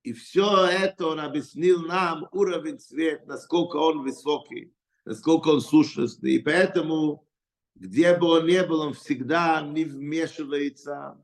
И 0.10 0.14
все 0.14 0.66
это 0.66 1.06
он 1.06 1.20
объяснил 1.20 1.84
нам 1.84 2.28
уровень 2.32 2.80
свет, 2.80 3.28
насколько 3.28 3.76
он 3.76 4.02
высокий, 4.02 4.74
насколько 5.06 5.50
он 5.50 5.62
сущностный. 5.62 6.32
И 6.32 6.40
поэтому, 6.40 7.28
где 7.76 8.18
бы 8.18 8.26
он 8.26 8.48
ни 8.48 8.60
был, 8.66 8.80
он 8.80 8.96
всегда 8.96 9.62
не 9.62 9.84
вмешивается, 9.84 11.24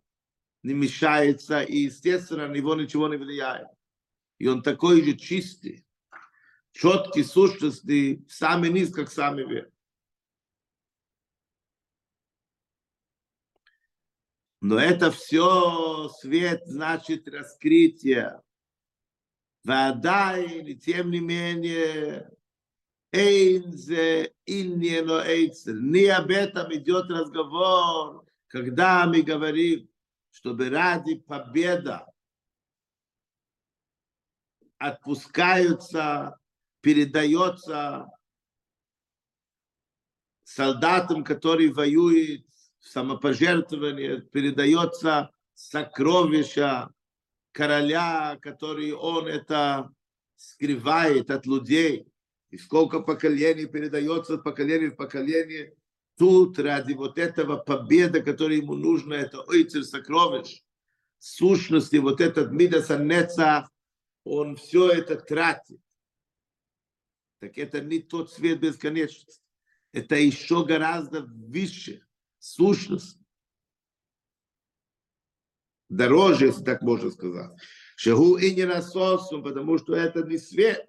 не 0.61 0.75
мешается, 0.75 1.63
и, 1.63 1.77
естественно, 1.77 2.47
на 2.47 2.53
него 2.53 2.75
ничего 2.75 3.07
не 3.07 3.17
влияет. 3.17 3.69
И 4.37 4.45
он 4.45 4.61
такой 4.61 5.03
же 5.03 5.17
чистый, 5.17 5.83
четкий, 6.71 7.23
сущностный, 7.23 8.23
самый 8.29 8.69
низ, 8.69 8.93
как 8.93 9.09
самый 9.09 9.47
верх. 9.47 9.71
Но 14.61 14.77
это 14.77 15.09
все 15.09 16.07
свет 16.21 16.61
значит 16.67 17.27
раскрытие. 17.27 18.43
ועדיין, 19.65 20.73
תהיה 20.73 21.03
מנימניה, 21.03 22.19
אין 23.13 23.71
זה 23.71 24.25
עניינו 24.47 25.13
אצל. 25.21 25.71
ניה 25.71 26.21
בטא 26.21 26.63
מדיוט 26.69 27.05
разговор, 27.09 28.25
когда 28.47 29.05
мы 29.05 29.21
говорим, 29.21 29.87
чтобы 30.31 30.69
ради 30.69 31.15
победа 31.15 32.05
отпускаются, 34.77 36.39
передается 36.81 38.05
солдатам, 40.43 41.23
которые 41.23 41.73
воюют, 41.73 42.45
самопожертвование, 42.79 44.21
передается 44.21 45.31
сокровища 45.53 46.93
короля, 47.55 48.37
который 48.41 48.91
он 48.91 49.27
это 49.27 49.89
скрывает 50.35 51.31
от 51.31 51.45
людей, 51.45 52.05
и 52.49 52.57
сколько 52.57 52.99
поколений 52.99 53.65
передается 53.65 54.35
от 54.35 54.43
поколения 54.43 54.89
в 54.89 54.97
поколение, 54.97 55.73
тут 56.17 56.59
ради 56.59 56.93
вот 56.93 57.17
этого 57.17 57.55
победы, 57.55 58.21
которая 58.21 58.57
ему 58.57 58.75
нужна, 58.75 59.15
это 59.15 59.41
ойцер 59.41 59.85
сокровищ, 59.85 60.63
сущности, 61.17 61.95
вот 61.95 62.19
этот 62.19 62.51
Мидаса 62.51 62.97
Нецах, 62.97 63.71
он 64.25 64.57
все 64.57 64.89
это 64.89 65.15
тратит. 65.15 65.79
Так 67.39 67.57
это 67.57 67.79
не 67.79 67.99
тот 67.99 68.33
свет 68.33 68.59
бесконечности. 68.59 69.41
Это 69.93 70.15
еще 70.15 70.65
гораздо 70.65 71.21
выше 71.21 72.05
сущность. 72.39 73.17
Дороже, 75.89 76.47
если 76.47 76.63
так 76.63 76.81
можно 76.81 77.11
сказать. 77.11 77.51
Шагу 77.95 78.37
и 78.37 78.53
не 78.53 78.65
насосом, 78.65 79.43
потому 79.43 79.77
что 79.77 79.95
это 79.95 80.23
не 80.23 80.37
свет. 80.37 80.85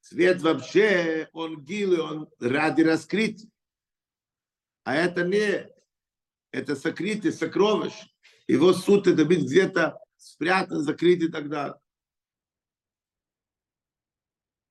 Свет 0.00 0.42
вообще, 0.42 1.28
он 1.32 1.64
гилы, 1.64 2.00
он 2.00 2.28
ради 2.40 2.82
раскрытия. 2.82 3.50
А 4.84 4.94
это 4.94 5.24
не, 5.24 5.68
это 6.50 6.76
сокрытие, 6.76 7.32
сокровище. 7.32 8.08
Его 8.46 8.72
суд 8.72 9.06
это 9.06 9.24
быть 9.24 9.44
где-то 9.44 9.98
спрятан, 10.16 10.82
закрыт 10.82 11.22
и 11.22 11.28
так 11.28 11.48
далее. 11.48 11.78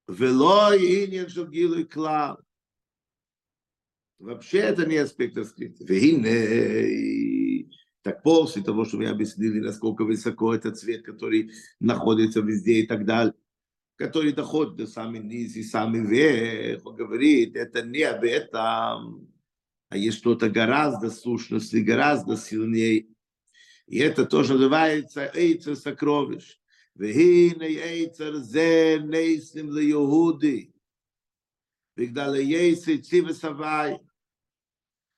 Вело 0.07 0.73
и 0.73 1.05
инин 1.05 1.29
шагилу 1.29 1.79
и 1.79 1.83
клал. 1.83 2.39
Вообще 4.19 4.59
это 4.59 4.85
не 4.85 4.97
аспект 4.97 5.37
раскрытия. 5.37 5.85
Вейне, 8.06 8.06
так 8.06 8.22
после 8.22 8.62
того, 8.62 8.84
что 8.84 8.96
мы 8.96 9.06
объяснили, 9.06 9.60
насколько 9.60 10.04
высоко 10.04 10.54
этот 10.54 10.78
цвет, 10.78 11.04
который 11.04 11.52
находится 11.80 12.40
везде 12.40 12.80
и 12.80 12.86
так 12.86 13.04
далее, 13.04 13.34
который 13.96 14.32
доходит 14.32 14.76
до 14.76 14.86
самый 14.86 15.20
низ 15.20 15.56
и 15.56 15.62
самый 15.62 16.04
верх, 16.04 16.84
он 16.84 16.96
говорит, 16.96 17.56
это 17.56 17.82
не 17.82 18.02
об 18.02 18.24
этом, 18.24 19.32
а 19.88 19.96
есть 19.96 20.18
что-то 20.18 20.50
гораздо 20.50 21.10
сущности, 21.10 21.76
гораздо 21.76 22.36
сильнее. 22.36 23.06
И 23.86 23.98
это 23.98 24.24
тоже 24.24 24.54
называется 24.54 25.30
эйцер 25.34 25.76
сокровищ. 25.76 26.58
והנה 26.96 27.66
יצר 27.66 28.38
זה 28.38 28.96
נסים 29.08 29.72
ליהודי, 29.72 30.70
בגלל 31.96 32.36
יסי 32.36 32.98
ציווה 32.98 33.32
סבי. 33.32 33.96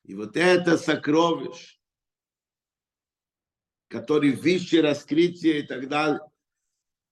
И 0.06 0.14
вот 0.14 0.36
это 0.36 0.76
сокровище, 0.76 1.77
который 3.88 4.32
выше 4.32 4.82
раскрытие 4.82 5.60
и 5.60 5.66
так 5.66 5.88
далее, 5.88 6.20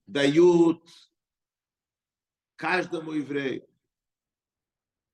дают 0.07 0.83
каждому 2.57 3.12
еврею. 3.12 3.66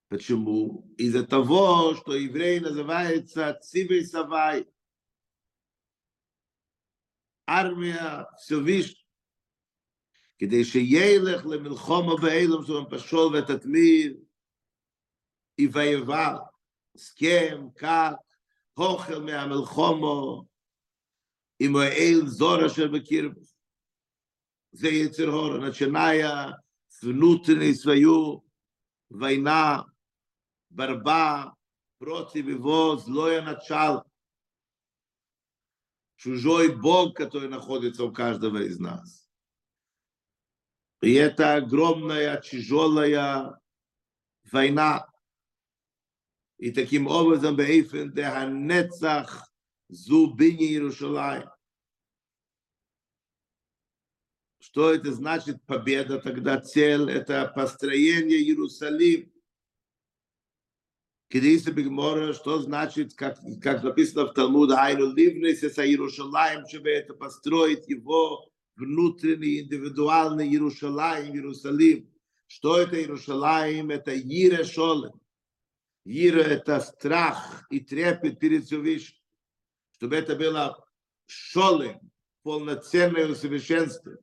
Почему? 0.09 0.91
Из-за 0.97 1.27
того, 1.27 1.95
что 1.97 2.15
еврей 2.15 2.61
называется 2.61 3.59
Цивей 3.63 4.07
Савай. 4.07 4.67
Армия 7.47 8.27
Всевышнего. 8.39 9.09
כדי 10.39 10.65
שילך 10.65 11.47
למלחומה 11.47 12.17
באילם, 12.17 12.63
זאת 12.63 12.71
אומרת, 12.71 12.95
פשול 12.95 13.37
ותתמיר, 13.37 14.17
ויבל, 15.73 16.35
הסכם, 16.95 17.69
כך, 17.77 18.13
אוכל 18.77 19.19
מהמלחומו, 19.19 20.45
עם 21.63 21.77
האל 21.77 22.27
זור 22.27 22.67
אשר 22.67 22.89
בקרבו. 22.89 23.41
זה 24.73 24.89
יצר 24.89 25.29
הור, 25.29 25.59
начиная 25.59 26.55
с 26.89 27.03
внутренней 27.03 27.75
свою 27.75 28.45
война, 29.09 29.87
борьба 30.71 31.55
против 31.99 32.47
его 32.47 32.97
злое 32.97 33.43
начало. 33.43 34.05
Чужой 36.17 36.75
Бог, 36.75 37.17
который 37.17 37.49
находится 37.49 38.05
у 38.05 38.13
каждого 38.13 38.59
из 38.59 38.79
нас. 38.79 39.31
И 41.01 41.15
это 41.15 41.55
огромная, 41.55 42.41
тяжелая 42.41 43.59
война. 44.51 45.07
И 46.59 46.73
таким 46.73 47.07
образом, 47.07 47.55
Бейфен, 47.55 48.11
der 48.13 48.49
Netzach, 48.49 49.45
Зубини 49.89 50.67
Иерушалаем. 50.67 51.49
Что 54.74 54.92
это 54.92 55.14
значит 55.14 55.64
победа? 55.68 56.20
Тогда 56.20 56.60
цель– 56.60 57.08
это 57.12 57.46
построение 57.56 58.40
Иерусалим. 58.40 59.32
Кидиса 61.30 61.72
Бигмора, 61.72 62.34
что 62.34 62.58
значит, 62.58 63.14
как, 63.14 63.38
как 63.62 63.84
написано 63.84 64.26
в 64.26 64.34
Талмуде, 64.34 64.74
Айну 64.74 65.14
Ливнес, 65.14 65.62
это 65.62 65.88
Иерусалим, 65.88 66.68
чтобы 66.68 66.90
это 66.90 67.14
построить 67.14 67.88
его 67.88 68.50
внутренний, 68.76 69.60
индивидуальный 69.60 70.48
Иерусалим, 70.48 71.36
Иерусалим. 71.36 72.12
Что 72.48 72.80
это 72.80 73.00
Иерусалим? 73.00 73.92
Это 73.92 74.10
Ире 74.12 74.64
Шолем. 74.64 75.14
Ире– 76.04 76.42
это 76.42 76.80
страх 76.80 77.68
и 77.70 77.80
трепет 77.80 78.40
перед 78.40 78.66
Всевышним 78.66 79.20
чтобы 79.98 80.16
это 80.16 80.36
было 80.36 80.84
шолем, 81.28 82.12
полноценное 82.42 83.28
усовершенствование. 83.28 84.23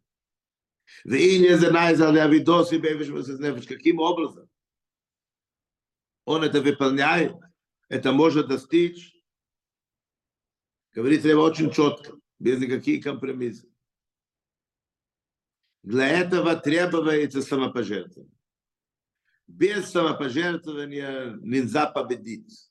Каким 3.67 4.01
образом 4.01 4.49
он 6.25 6.45
это 6.45 6.61
выполняет, 6.61 7.35
это 7.89 8.13
может 8.13 8.49
достичь, 8.49 9.15
говорит 10.95 11.23
треба 11.23 11.41
очень 11.41 11.71
четко, 11.73 12.19
без 12.39 12.59
никаких 12.59 13.03
компромиссов. 13.03 13.69
Для 15.83 16.09
этого 16.09 16.57
требуется 16.57 17.43
самопожертвование. 17.43 18.37
Без 19.47 19.91
самопожертвования 19.91 21.37
нельзя 21.41 21.87
победить. 21.87 22.71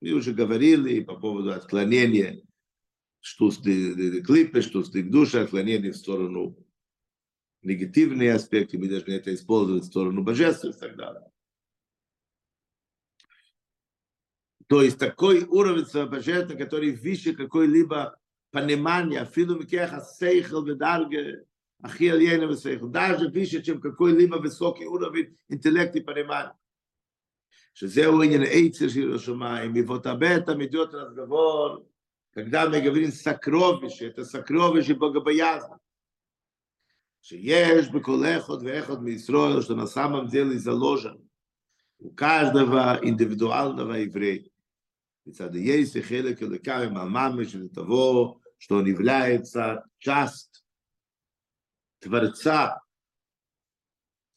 Мы 0.00 0.12
уже 0.12 0.32
говорили 0.32 1.02
по 1.02 1.16
поводу 1.16 1.52
отклонения 1.52 2.42
штусты 3.20 4.20
клипы, 4.22 4.62
штусты 4.62 5.02
душа, 5.02 5.42
отклонение 5.42 5.92
в 5.92 5.96
сторону 5.96 6.56
негативные 7.61 8.33
аспекты, 8.33 8.77
мы 8.77 8.87
должны 8.87 9.13
это 9.13 9.33
использовать 9.33 9.83
в 9.83 9.87
сторону 9.87 10.23
божества 10.23 10.69
и 10.69 10.73
так 10.73 10.95
далее. 10.95 11.29
То 14.67 14.81
есть 14.81 14.97
такой 14.97 15.43
уровень 15.43 15.85
самобожества, 15.85 16.55
который 16.55 16.95
выше 16.95 17.33
какой-либо 17.33 18.17
понимания, 18.51 19.25
филу 19.25 19.59
микеха 19.59 20.01
сейхл 20.01 20.63
ведарге, 20.63 21.45
הכי 21.83 22.11
עליין 22.11 22.49
ושכל, 22.49 22.89
даже 22.89 23.29
выше, 23.29 23.61
чем 23.61 23.81
какой-либо 23.81 24.35
высокий 24.37 24.85
уровень 24.85 25.35
интеллекта 25.49 25.99
и 25.99 26.01
понимания. 26.01 26.55
שזהו 27.75 28.21
עניין 28.21 28.43
עצר 28.49 28.87
של 28.87 29.15
השמיים, 29.15 29.75
и 29.75 29.81
вот 29.81 30.05
об 30.05 30.23
этом 30.23 30.63
идет 30.63 30.93
разговор, 30.93 31.83
когда 32.33 32.69
мы 32.69 32.81
говорим 32.81 33.11
сокровище, 33.11 34.07
это 34.07 34.25
сокровище 34.25 34.93
богобоязно. 34.93 35.79
שיש 37.27 37.89
בכל 37.89 38.23
אחד 38.25 38.63
ואחד 38.63 39.03
מישראל, 39.03 39.61
что 39.61 39.75
на 39.75 39.87
самом 39.87 40.27
деле 40.27 40.57
заложен 40.59 41.29
у 41.99 42.09
каждого 42.11 42.99
индивидуального 43.01 43.93
еврея. 43.93 44.49
מצד 45.25 45.55
есть 45.55 45.97
חלק 45.97 46.41
אלוקם 46.43 46.79
עם 46.85 46.97
הממש 46.97 47.55
ולתבוא, 47.55 48.35
что 48.59 48.75
он 48.77 48.85
является 48.85 49.83
часть 49.99 50.63
Творца. 51.99 52.79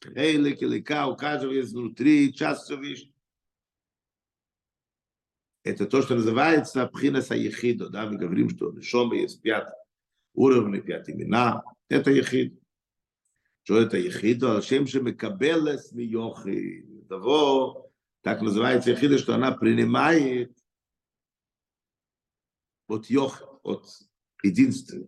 Хейлек 0.03 0.63
элика, 0.63 1.07
у 1.07 1.17
каждого 1.17 1.51
есть 1.51 1.73
внутри 1.73 2.33
часть 2.33 2.63
Всевышнего. 2.63 3.13
Это 5.63 5.85
то, 5.85 6.01
что 6.01 6.15
называется 6.15 6.87
пхина 6.87 7.21
саехидо, 7.21 7.89
да, 7.89 8.05
мы 8.05 8.17
говорим, 8.17 8.49
что 8.49 8.71
Нешома 8.71 9.17
есть 9.17 9.41
пять 9.41 9.67
уровней, 10.33 10.79
пять 10.81 11.09
имена, 11.09 11.63
это 11.89 12.11
ехид. 12.11 12.57
Что 13.63 13.79
это 13.79 13.97
ехидо? 13.97 14.55
Алшем 14.55 14.87
шемекабелес 14.87 15.91
миохи. 15.91 16.85
Того, 17.09 17.91
так 18.21 18.41
называется 18.41 18.91
ехидо, 18.91 19.17
что 19.17 19.35
она 19.35 19.51
принимает 19.51 20.57
от 22.87 23.09
йох, 23.09 23.43
от 23.63 23.85
единства. 24.43 24.99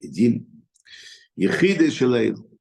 Един. 0.00 0.46
יחידה 1.36 1.90
שלנו. 1.90 2.52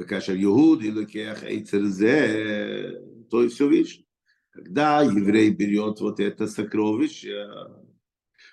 וכאשר 0.00 0.32
יהודי 0.32 0.90
לוקח 0.90 1.42
עצר 1.46 1.86
זה, 1.86 2.90
то 3.30 3.44
и 3.44 3.48
все 3.48 3.68
видишь. 3.68 4.04
Когда 4.50 5.02
еврей 5.02 5.50
берет 5.50 6.00
вот 6.00 6.20
это 6.20 6.46
сокровище, 6.46 7.48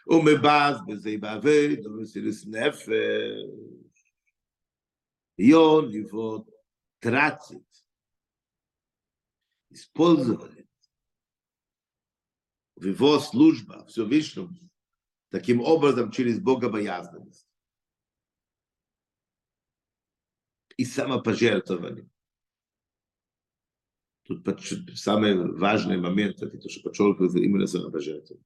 умыбаз 0.07 0.85
безейбавей, 0.87 1.77
домысилис 1.83 2.45
нефеш, 2.45 2.87
и 5.37 5.53
он 5.53 5.90
его 5.90 6.47
тратит, 7.01 7.66
использовали 9.69 10.66
в 12.77 12.85
его 12.85 13.19
служба 13.19 13.85
Всевышнему, 13.87 14.57
таким 15.31 15.61
образом 15.61 16.12
через 16.12 16.40
богобоязненность 16.40 17.49
и 20.77 20.85
самопожертвование. 20.85 22.09
Тут 24.23 24.45
самый 24.95 25.57
важный 25.59 25.99
момент, 25.99 26.42
это 26.42 26.59
то, 26.59 26.69
что 26.69 26.83
подчеркивается 26.83 27.38
именно 27.38 27.66
самопожертвование. 27.66 28.45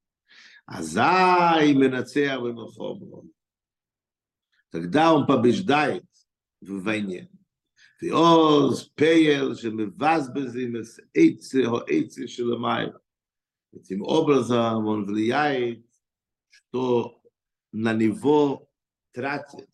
Азай 0.70 1.74
менацея 1.74 2.38
вымахом. 2.38 3.32
Тогда 4.70 5.14
он 5.14 5.26
побеждает 5.26 6.04
в 6.60 6.82
войне. 6.82 7.28
ועוז 8.02 8.88
פייל 8.94 9.54
שמבזבזים 9.54 10.76
את 10.76 10.82
עצה 11.14 11.66
או 11.66 11.78
עצה 11.88 12.28
של 12.28 12.52
המים. 12.52 12.90
Этим 13.74 14.02
образом 14.02 14.86
он 14.86 15.04
влияет, 15.04 15.84
что 16.48 17.20
на 17.72 17.92
него 17.92 18.70
тратят 19.12 19.68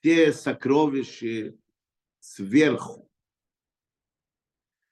все 0.00 0.32
сокровища 0.32 1.56
сверху 2.18 3.08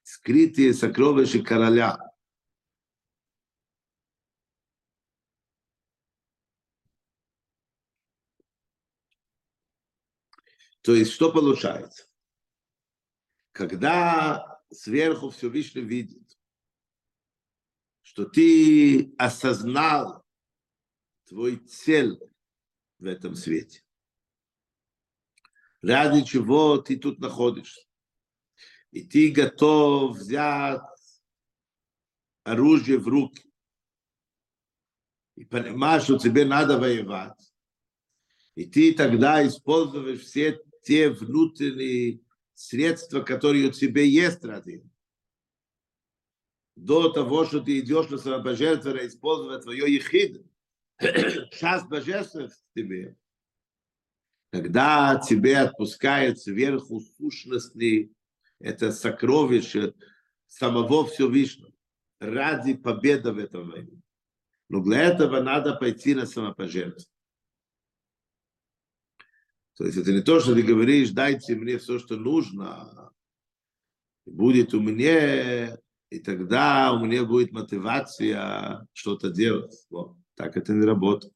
скрытые 0.03 0.73
сокровища 0.73 1.43
короля. 1.43 1.99
То 10.88 10.94
есть, 10.94 11.12
что 11.12 11.30
получается? 11.30 12.08
Когда 13.52 14.62
сверху 14.70 15.28
Всевышний 15.28 15.82
видит, 15.82 16.38
что 18.00 18.24
ты 18.24 19.14
осознал 19.18 20.24
твой 21.26 21.58
цель 21.58 22.18
в 22.98 23.04
этом 23.04 23.34
свете, 23.34 23.84
ради 25.82 26.24
чего 26.24 26.78
ты 26.78 26.96
тут 26.96 27.18
находишься, 27.18 27.82
и 28.90 29.06
ты 29.06 29.30
готов 29.30 30.16
взять 30.16 30.80
оружие 32.44 32.98
в 32.98 33.06
руки, 33.06 33.52
и 35.34 35.44
понимаешь, 35.44 36.04
что 36.04 36.16
тебе 36.16 36.46
надо 36.46 36.78
воевать, 36.78 37.52
и 38.54 38.64
ты 38.64 38.94
тогда 38.94 39.46
используешь 39.46 40.22
все 40.22 40.58
те 40.88 41.10
внутренние 41.10 42.22
средства, 42.54 43.20
которые 43.20 43.68
у 43.68 43.72
тебя 43.72 44.00
есть 44.00 44.42
ради 44.42 44.82
до 46.76 47.10
того, 47.10 47.44
что 47.44 47.60
ты 47.60 47.80
идешь 47.80 48.08
на 48.08 48.16
самопожертвование, 48.16 49.06
использовать 49.06 49.64
твое 49.64 49.94
ехид, 49.96 50.46
сейчас 50.98 51.86
божественность 51.86 52.54
в 52.54 52.74
тебе, 52.74 53.18
когда 54.50 55.20
тебе 55.20 55.58
отпускает 55.58 56.40
сверху 56.40 57.00
сущностный 57.18 58.10
это 58.58 58.90
сокровище 58.90 59.92
самого 60.46 61.06
Всевышнего 61.06 61.70
ради 62.18 62.72
победы 62.72 63.32
в 63.32 63.38
этом 63.38 63.68
войне. 63.68 64.00
Но 64.70 64.82
для 64.82 65.02
этого 65.02 65.42
надо 65.42 65.74
пойти 65.74 66.14
на 66.14 66.24
самопожертвование. 66.24 67.17
То 69.78 69.86
есть 69.86 69.96
это 69.96 70.12
не 70.12 70.22
то, 70.22 70.40
что 70.40 70.54
ты 70.54 70.62
говоришь, 70.62 71.10
дайте 71.10 71.54
мне 71.54 71.78
все, 71.78 72.00
что 72.00 72.16
нужно, 72.16 73.12
будет 74.26 74.74
у 74.74 74.80
меня, 74.80 75.78
и 76.10 76.18
тогда 76.18 76.92
у 76.92 77.04
меня 77.04 77.24
будет 77.24 77.52
мотивация 77.52 78.86
что-то 78.92 79.30
делать. 79.30 79.86
Вот. 79.88 80.16
Так 80.34 80.56
это 80.56 80.72
не 80.72 80.84
работает. 80.84 81.32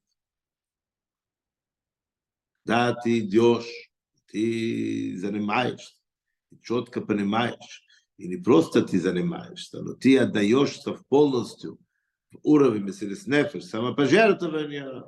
Да, 2.65 2.93
ты 2.93 3.19
идешь, 3.19 3.89
ты 4.27 5.17
занимаешься, 5.17 5.95
ты 6.49 6.59
четко 6.61 6.99
понимаешь, 6.99 7.83
и 8.17 8.27
не 8.27 8.35
просто 8.35 8.81
ты 8.81 8.99
занимаешься, 8.99 9.81
но 9.81 9.93
ты 9.93 10.17
отдаешься 10.17 10.93
полностью 11.07 11.79
в 12.31 12.39
уровень 12.43 12.83
Мессилис 12.83 13.25
Нефеш, 13.25 13.63
самопожертвования, 13.65 15.05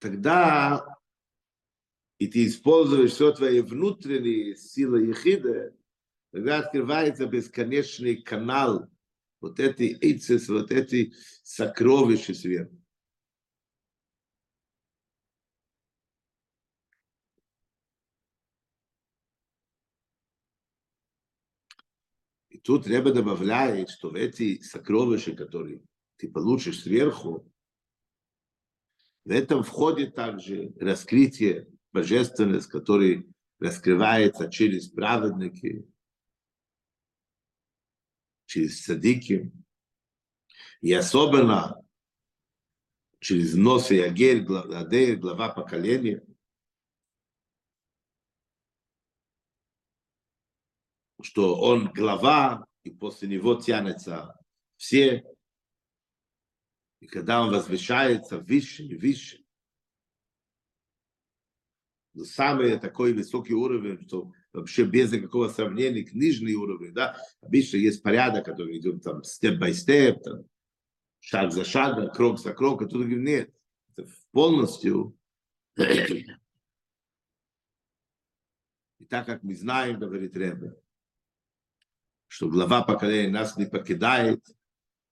тогда 0.00 0.98
и 2.18 2.26
ты 2.26 2.46
используешь 2.46 3.12
все 3.12 3.32
твои 3.32 3.60
внутренние 3.60 4.56
силы 4.56 5.06
ехиды, 5.06 5.74
тогда 6.32 6.58
открывается 6.58 7.26
бесконечный 7.26 8.16
канал 8.16 8.90
вот 9.40 9.58
эти 9.60 9.96
эйцис, 10.02 10.48
вот 10.48 10.70
эти 10.70 11.14
сокровища 11.44 12.34
сверху. 12.34 12.80
тут 22.62 22.86
Ребе 22.86 23.12
добавляет, 23.12 23.90
что 23.90 24.14
эти 24.14 24.60
сокровища, 24.60 25.32
которые 25.34 25.82
ты 26.16 26.28
получишь 26.28 26.82
сверху, 26.82 27.50
в 29.24 29.30
этом 29.30 29.62
входит 29.62 30.14
также 30.14 30.72
раскрытие 30.80 31.68
божественности, 31.92 32.70
которое 32.70 33.24
раскрывается 33.58 34.50
через 34.50 34.88
праведники, 34.88 35.86
через 38.46 38.82
садики, 38.82 39.52
и 40.80 40.92
особенно 40.92 41.76
через 43.20 43.54
нос 43.54 43.90
и 43.90 44.00
агель, 44.00 44.42
глава 44.44 45.50
поколения, 45.50 46.24
что 51.22 51.60
он 51.60 51.92
глава, 51.92 52.66
и 52.82 52.90
после 52.90 53.28
него 53.28 53.56
тянется 53.56 54.40
все. 54.76 55.24
И 57.00 57.06
когда 57.06 57.42
он 57.42 57.50
возвышается 57.50 58.38
выше 58.38 58.84
и 58.84 58.94
выше, 58.94 59.42
до 62.12 62.24
самый 62.24 62.78
такой 62.78 63.12
высокий 63.14 63.54
уровень, 63.54 64.06
что 64.06 64.32
вообще 64.52 64.84
без 64.84 65.12
никакого 65.12 65.48
сравнения 65.48 66.04
к 66.04 66.12
нижний 66.12 66.54
уровень, 66.54 66.92
да, 66.92 67.16
обычно 67.40 67.78
есть 67.78 68.02
порядок, 68.02 68.44
который 68.44 68.78
идет 68.78 69.02
там 69.02 69.22
степ 69.22 69.60
by 69.60 69.72
степ, 69.72 70.22
там, 70.22 70.44
шаг 71.20 71.52
за 71.52 71.64
шагом, 71.64 72.10
крок 72.10 72.38
за 72.38 72.52
кроком, 72.52 72.86
а 72.86 72.90
тут 72.90 73.06
нет. 73.06 73.54
Это 73.96 74.10
полностью. 74.32 75.16
И 75.78 76.26
так 79.08 79.26
как 79.26 79.42
мы 79.42 79.54
знаем, 79.54 79.98
говорит 79.98 80.36
Ребе, 80.36 80.74
что 82.26 82.48
глава 82.48 82.82
поколения 82.82 83.30
нас 83.30 83.56
не 83.56 83.66
покидает, 83.66 84.44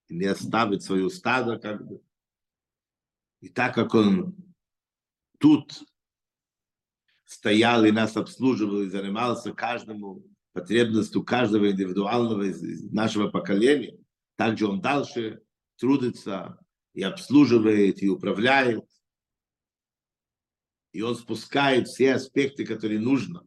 и 0.09 0.15
не 0.15 0.25
оставит 0.25 0.83
свое 0.83 1.09
стадо, 1.09 1.57
как 1.57 1.87
бы. 1.87 2.01
И 3.41 3.47
так 3.47 3.75
как 3.75 3.93
он 3.93 4.35
тут 5.39 5.83
стоял 7.25 7.85
и 7.85 7.91
нас 7.91 8.17
обслуживал 8.17 8.81
и 8.81 8.89
занимался 8.89 9.53
каждому 9.53 10.25
потребностью 10.51 11.23
каждого 11.23 11.71
индивидуального 11.71 12.41
из 12.41 12.91
нашего 12.91 13.29
поколения, 13.29 13.97
также 14.35 14.67
он 14.67 14.81
дальше 14.81 15.41
трудится 15.77 16.59
и 16.93 17.03
обслуживает, 17.03 18.01
и 18.01 18.09
управляет. 18.09 18.83
И 20.91 21.01
он 21.01 21.15
спускает 21.15 21.87
все 21.87 22.15
аспекты, 22.15 22.65
которые 22.65 22.99
нужно, 22.99 23.43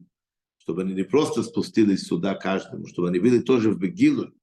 чтобы 0.57 0.83
они 0.83 0.93
не 0.93 1.03
просто 1.03 1.43
спустились 1.43 2.07
сюда 2.07 2.35
каждому, 2.35 2.87
чтобы 2.87 3.09
они 3.09 3.19
были 3.19 3.39
тоже 3.41 3.69
в 3.69 3.77
Бегилу, 3.77 4.33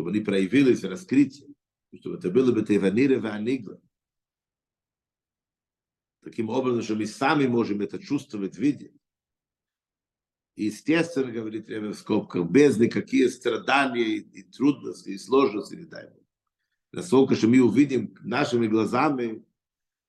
чтобы 0.00 0.10
они 0.10 0.20
проявились 0.20 0.82
в 0.82 0.88
раскрытии, 0.88 1.54
чтобы 2.00 2.16
это 2.16 2.30
было 2.30 2.52
бы 2.52 2.62
Теванира 2.62 3.16
и 3.16 3.30
Анигла. 3.30 3.78
Таким 6.22 6.48
образом, 6.48 6.82
что 6.82 6.94
мы 6.94 7.04
сами 7.04 7.46
можем 7.46 7.82
это 7.82 7.98
чувствовать, 7.98 8.56
видеть. 8.56 8.94
И 10.56 10.64
естественно, 10.66 11.30
говорит 11.30 11.68
Ребе 11.68 11.88
в 11.88 11.94
скобках, 11.94 12.48
без 12.48 12.78
никаких 12.78 13.30
страданий 13.30 14.16
и 14.16 14.42
трудностей, 14.42 15.14
и 15.14 15.18
сложностей, 15.18 15.76
не 15.76 15.84
дай 15.84 16.08
Бог. 16.08 16.24
Насколько 16.92 17.34
что 17.34 17.48
мы 17.48 17.60
увидим 17.60 18.14
нашими 18.22 18.66
глазами 18.68 19.44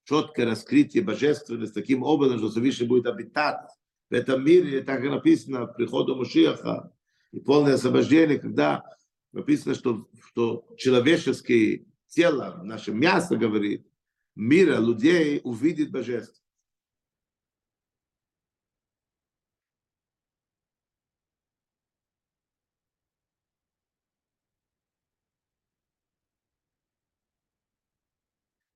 четкое 0.06 0.46
раскрытие 0.46 1.04
божественности 1.04 1.74
таким 1.74 2.04
образом, 2.04 2.40
что 2.40 2.50
Всевышний 2.50 2.88
будет 2.88 3.08
обитать 3.08 3.70
в 4.10 4.14
этом 4.14 4.44
мире, 4.44 4.84
так 4.84 5.04
и 5.04 5.10
написано, 5.10 5.68
приходу 5.68 6.16
Машиаха 6.16 6.94
и 7.32 7.40
полное 7.42 7.74
освобождение, 7.74 8.40
когда 8.40 8.84
написано, 9.32 9.76
что, 9.76 10.08
что 10.28 10.68
человеческое 10.78 11.86
тело, 12.08 12.62
наше 12.64 12.92
мясо, 12.92 13.38
говорит, 13.38 13.88
мира, 14.36 14.78
людей 14.78 15.42
увидит 15.44 15.92
божество. 15.92 16.42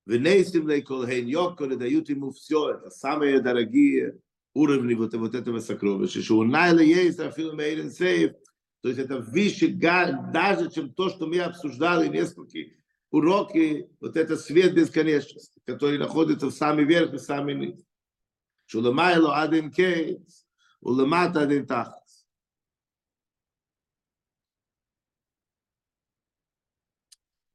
Венейсим 0.06 0.68
лейкол 0.68 1.08
хейн 1.08 1.26
йокол, 1.26 1.76
дают 1.76 2.10
ему 2.10 2.32
все, 2.32 2.74
это 2.74 2.92
самые 2.92 3.42
дорогие 3.42 4.20
уровни 4.54 4.94
вот, 4.94 5.16
вот 5.16 5.34
этого 5.34 5.60
сокровища. 5.60 6.22
Найла 6.44 6.80
есть, 6.80 7.20
а 7.20 7.32
фильм 7.32 7.60
Эйрен 7.60 7.92
Сейф, 7.92 8.34
то 8.85 8.89
есть 8.89 9.01
это 9.01 9.19
выше 9.19 9.69
даже, 9.69 10.71
чем 10.71 10.93
то, 10.95 11.11
что 11.11 11.27
мы 11.27 11.41
обсуждали 11.41 12.09
несколько 12.09 12.59
уроки, 13.11 13.91
вот 14.01 14.17
это 14.17 14.37
свет 14.37 14.75
бесконечности, 14.75 15.61
который 15.67 15.99
находится 15.99 16.47
в 16.47 16.53
самый 16.53 16.85
верх 16.85 17.13
и 17.13 17.19
самый 17.19 17.55
низ. 17.55 17.85
Шуламайло 18.67 19.41
один 19.41 19.71
кейс, 19.71 20.47
уламата 20.81 21.43
один 21.43 21.67
тахт. 21.67 22.01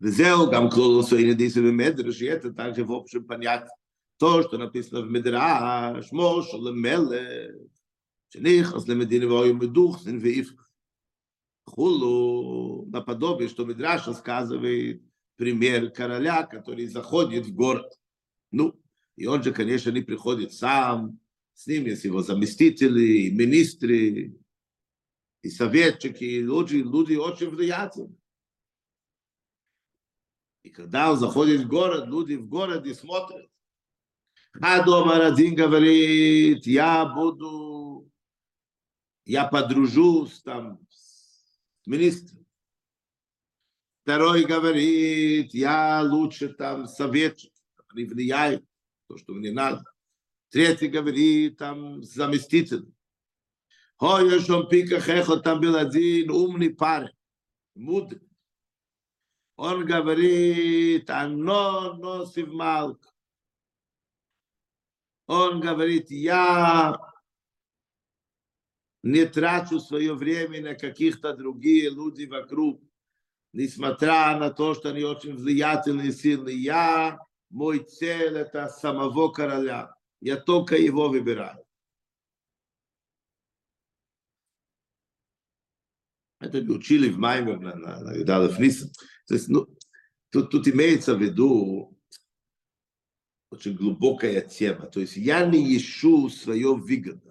וזהו 0.01 0.51
גם 0.51 0.69
כלול 0.69 1.03
סויני 1.03 1.33
דיסי 1.33 1.61
במדרש, 1.61 2.21
это 2.21 2.53
также 2.53 2.83
в 2.83 2.91
общем 2.91 3.23
понять 3.23 3.67
то, 4.17 4.43
что 4.43 4.57
написано 4.57 5.01
в 5.01 5.09
Медраш, 5.09 6.11
Мош, 6.11 6.53
Лемеле, 6.53 7.55
שנכנס 8.29 8.87
למדינה 8.87 9.33
והיו 9.33 9.55
מדוכסין 9.55 10.19
ואיפך. 10.21 10.65
Хулу, 11.64 12.86
наподобие, 12.86 13.48
что 13.48 13.64
Медраш 13.64 14.06
рассказывает 14.06 15.02
пример 15.36 15.90
короля, 15.90 16.44
который 16.44 16.86
заходит 16.86 17.46
в 17.46 17.54
город. 17.54 17.92
Ну, 18.50 18.78
и 19.16 19.26
он 19.26 19.42
же, 19.42 19.52
конечно, 19.52 19.90
не 19.90 20.02
приходит 20.02 20.52
сам, 20.52 21.18
с 21.54 21.66
ним 21.66 21.84
есть 21.84 22.04
его 22.04 22.22
заместители, 22.22 23.02
и 23.02 23.30
министры, 23.30 24.34
и 25.42 25.50
советчики, 25.50 26.24
и 26.24 26.40
люди, 26.40 26.76
люди 26.76 27.16
очень 27.16 27.50
влиятельные. 27.50 28.16
И 30.62 30.70
когда 30.70 31.12
он 31.12 31.18
заходит 31.18 31.62
в 31.62 31.68
город, 31.68 32.06
люди 32.06 32.34
в 32.34 32.48
городе 32.48 32.94
смотрят. 32.94 33.46
Дома 34.54 35.26
один 35.26 35.54
говорит, 35.54 36.66
я 36.66 37.06
буду, 37.06 38.10
я 39.24 39.46
подружусь 39.46 40.40
там 40.42 40.80
с 41.90 41.92
министром. 41.92 42.46
Второй 44.02 44.44
говорит, 44.44 45.52
я 45.52 46.02
лучше 46.02 46.48
там 46.48 46.86
советчик, 46.86 47.52
не 47.94 48.04
влияет 48.04 48.64
то, 49.08 49.18
что 49.18 49.34
мне 49.34 49.50
надо. 49.50 49.84
Третий 50.50 50.86
говорит, 50.86 51.58
там 51.58 52.02
заместитель. 52.04 52.92
Ой, 53.98 54.40
что 54.40 54.58
он 54.58 54.68
пика 54.68 55.00
хехо, 55.00 55.36
там 55.36 55.60
был 55.60 55.76
один 55.76 56.30
умный 56.30 56.70
парень, 56.70 57.14
мудрый. 57.74 58.22
Он 59.56 59.84
говорит, 59.84 61.10
оно 61.10 61.94
носит 61.94 62.48
малк. 62.48 63.04
Он 65.26 65.60
говорит, 65.60 66.10
я 66.10 67.09
не 69.02 69.26
трачу 69.26 69.80
свое 69.80 70.14
время 70.14 70.62
на 70.62 70.74
каких-то 70.74 71.34
другие 71.34 71.90
люди 71.90 72.26
вокруг, 72.26 72.82
несмотря 73.52 74.38
на 74.38 74.50
то, 74.50 74.74
что 74.74 74.90
они 74.90 75.04
очень 75.04 75.36
влиятельные 75.36 76.08
и 76.08 76.12
сильные. 76.12 76.56
Я, 76.56 77.18
мой 77.48 77.80
цель 77.80 78.36
это 78.36 78.68
самого 78.68 79.30
короля. 79.30 79.94
Я 80.20 80.36
только 80.36 80.76
его 80.76 81.08
выбираю. 81.08 81.64
Это 86.38 86.58
учили 86.72 87.10
в 87.10 87.18
Маймер 87.18 87.60
на, 87.60 87.74
на, 87.74 88.00
на 88.00 88.58
Нисан. 88.58 88.90
То 89.26 89.34
есть, 89.34 89.48
ну, 89.48 89.66
тут, 90.30 90.50
тут 90.50 90.68
имеется 90.68 91.14
в 91.14 91.22
виду 91.22 91.98
очень 93.50 93.76
глубокая 93.76 94.40
тема. 94.40 94.86
То 94.86 95.00
есть 95.00 95.16
я 95.16 95.44
не 95.44 95.76
ищу 95.76 96.30
свое 96.30 96.74
выгода. 96.74 97.29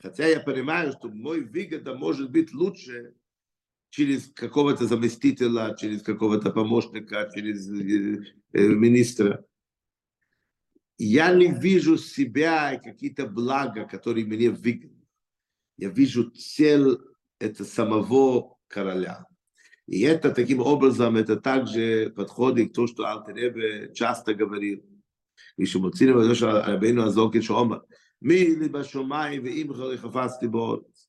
Хотя 0.00 0.26
я 0.26 0.40
понимаю, 0.40 0.92
что 0.92 1.08
мой 1.08 1.42
выгода 1.42 1.94
может 1.94 2.30
быть 2.30 2.52
лучше 2.52 3.14
через 3.90 4.30
какого-то 4.34 4.86
заместителя, 4.86 5.74
через 5.74 6.02
какого-то 6.02 6.50
помощника, 6.50 7.30
через 7.34 7.68
э, 7.70 8.24
э, 8.52 8.68
министра. 8.68 9.44
Я 10.98 11.34
не 11.34 11.52
вижу 11.52 11.96
себя 11.96 12.74
и 12.74 12.82
какие-то 12.82 13.26
блага, 13.26 13.86
которые 13.86 14.26
мне 14.26 14.50
выгодны. 14.50 15.06
Я 15.78 15.90
вижу 15.90 16.30
цель 16.30 16.98
это 17.38 17.64
самого 17.64 18.58
короля. 18.68 19.26
И 19.86 20.00
это 20.02 20.30
таким 20.30 20.60
образом, 20.60 21.16
это 21.16 21.36
также 21.36 22.12
подходит 22.16 22.70
к 22.70 22.74
тому, 22.74 22.88
что 22.88 23.04
Алтеребе 23.04 23.92
часто 23.94 24.34
говорил. 24.34 24.84
И 25.58 25.66
что 25.66 25.80
מוצאים 25.80 26.18
את 26.18 26.24
זה 26.24 26.34
של 26.34 26.46
רבינו 26.46 27.02
הזוקין 27.02 27.42
שאומר, 27.42 27.78
מי 28.22 28.56
לי 28.56 28.68
בשמיים 28.68 29.44
ואם 29.44 29.96
חפצתי 29.96 30.48
באורץ. 30.48 31.08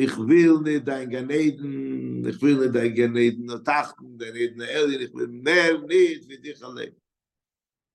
Ich 0.00 0.16
will 0.16 0.60
nicht 0.62 0.88
dein 0.88 1.10
Ganeden, 1.10 2.24
ich 2.26 2.40
will 2.40 2.56
nicht 2.56 2.74
dein 2.74 2.94
Ganeden 2.94 3.50
ertachten, 3.50 4.16
dein 4.16 4.34
Eden 4.34 4.62
Elien, 4.62 5.02
ich 5.02 5.12
will 5.12 5.28
mehr 5.28 5.78
nicht 5.78 6.26
wie 6.26 6.38
dich 6.38 6.64
allein. 6.64 6.94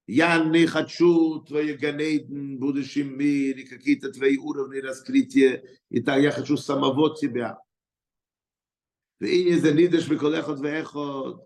Я 0.08 0.38
не 0.38 0.68
хочу 0.68 1.40
твои 1.48 1.74
Ганейден, 1.74 2.60
будущий 2.60 3.02
мир, 3.04 3.58
и 3.58 3.64
какие-то 3.64 4.12
твои 4.12 4.38
уровни 4.38 4.78
раскрытия, 4.78 5.64
и 5.90 6.00
так 6.00 6.22
я 6.22 6.32
хочу 6.32 6.58
самого 6.58 7.16
тебя. 7.16 7.56
והנה 9.22 9.60
זה 9.60 9.74
נידש 9.74 10.08
בכל 10.08 10.40
אחד 10.40 10.56
ואחד, 10.64 11.40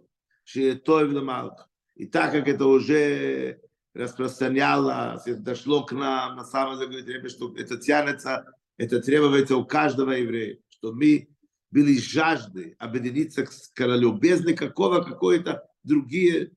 שיהיה 0.45 0.76
טוב 0.76 1.01
למלך. 1.01 1.70
И 1.95 2.05
так 2.05 2.32
как 2.32 2.47
это 2.47 2.65
уже 2.65 3.59
распространялось, 3.95 5.24
дошло 5.24 5.84
к 5.84 5.92
нам, 5.92 6.36
на 6.36 6.45
самом 6.45 6.78
деле, 6.78 7.03
говорит, 7.03 7.30
что 7.30 7.55
это 7.57 7.76
тянется, 7.78 8.45
это 8.76 9.01
требуется 9.01 9.57
у 9.57 9.64
каждого 9.64 10.11
еврея, 10.11 10.59
что 10.68 10.92
мы 10.92 11.28
были 11.70 11.99
жажды 11.99 12.76
объединиться 12.78 13.47
с 13.47 13.68
королем, 13.68 14.18
без 14.18 14.45
никакого 14.45 15.03
какой-то 15.03 15.68
другие 15.82 16.53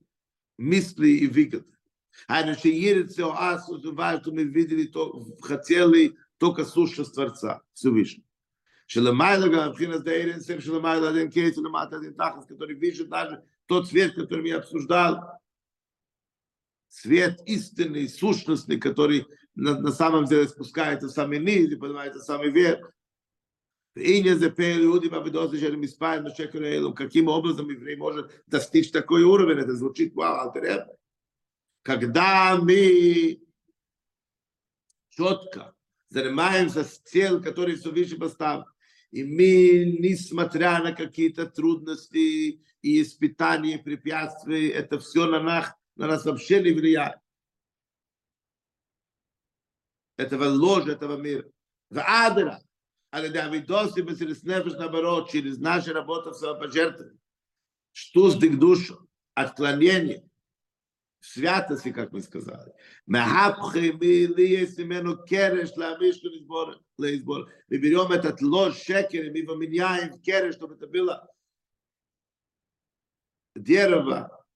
мысли 0.58 1.08
и 1.08 1.26
выгоды. 1.26 1.66
А 2.26 2.42
иначе 2.42 2.76
ерится 2.76 3.26
а, 3.26 3.52
оасу, 3.52 3.78
что 3.78 4.32
мы 4.32 4.44
видели, 4.44 4.86
то, 4.86 5.24
хотели 5.40 6.16
только 6.38 6.64
слушать 6.64 7.12
Творца 7.12 7.62
Всевышнего. 7.74 8.24
Шелемайла, 8.86 9.48
Гавхина 9.48 10.00
Дейрен, 10.00 10.42
Шелемайла, 10.42 11.10
Один 11.10 11.30
Кейс, 11.30 11.54
Шелемайла, 11.54 11.96
Один 11.96 12.14
Тахас, 12.14 12.46
который 12.46 12.74
видит 12.74 13.08
даже 13.08 13.44
тот 13.66 13.86
свет, 13.88 14.14
который 14.14 14.48
я 14.48 14.58
обсуждал, 14.58 15.37
свет 16.88 17.40
истинный, 17.46 18.08
сущностный, 18.08 18.78
который 18.78 19.26
на, 19.54 19.78
на 19.78 19.92
самом 19.92 20.24
деле 20.24 20.48
спускается 20.48 21.08
в 21.08 21.12
самый 21.12 21.38
низ 21.38 21.70
и 21.70 21.76
поднимается 21.76 22.20
в 22.20 22.24
самый 22.24 22.50
верх. 22.50 22.92
Каким 26.94 27.28
образом 27.28 27.68
еврей 27.68 27.96
может 27.96 28.44
достичь 28.46 28.92
такой 28.92 29.22
уровень? 29.24 29.58
Это 29.58 29.74
звучит 29.74 30.14
вау, 30.14 30.54
Когда 31.82 32.56
мы 32.56 33.40
четко 35.10 35.74
занимаемся 36.10 36.84
с 36.84 36.98
целью, 36.98 37.42
который 37.42 37.74
все 37.76 37.90
выше 37.90 38.16
поставлен, 38.16 38.66
и 39.10 39.24
мы, 39.24 39.96
несмотря 39.98 40.82
на 40.82 40.92
какие-то 40.92 41.46
трудности 41.46 42.62
и 42.82 43.02
испытания, 43.02 43.78
препятствия, 43.78 44.70
это 44.70 45.00
все 45.00 45.26
на 45.26 45.40
нас 45.40 45.72
на 45.98 46.06
нас 46.06 46.24
вообще 46.24 46.62
не 46.62 46.70
влияет. 46.72 47.18
Этого 50.16 50.44
ложь 50.44 50.86
этого 50.86 51.16
мира. 51.16 51.44
В 51.90 52.00
Адра, 52.00 52.62
а 53.10 53.20
для 53.20 53.30
Давидоси 53.30 54.00
Басилиснефиш 54.00 54.74
наоборот, 54.74 55.30
через 55.30 55.58
наши 55.58 55.92
работы 55.92 56.30
в 56.30 56.34
самопожертвовании, 56.34 57.18
что 57.92 58.30
с 58.30 58.36
душу, 58.36 59.08
отклонение, 59.34 60.28
святости, 61.20 61.92
как 61.92 62.12
мы 62.12 62.22
сказали. 62.22 62.72
Мы 63.06 63.18
берем 67.78 68.12
этот 68.12 68.40
ложь 68.40 68.80
шекер, 68.80 69.24
и 69.24 69.30
мы 69.30 69.38
его 69.38 69.56
меняем 69.56 70.12
в 70.12 70.20
кереш, 70.22 70.54
чтобы 70.54 70.74
это 70.74 70.86
было 70.86 71.28
дерево 73.56 74.46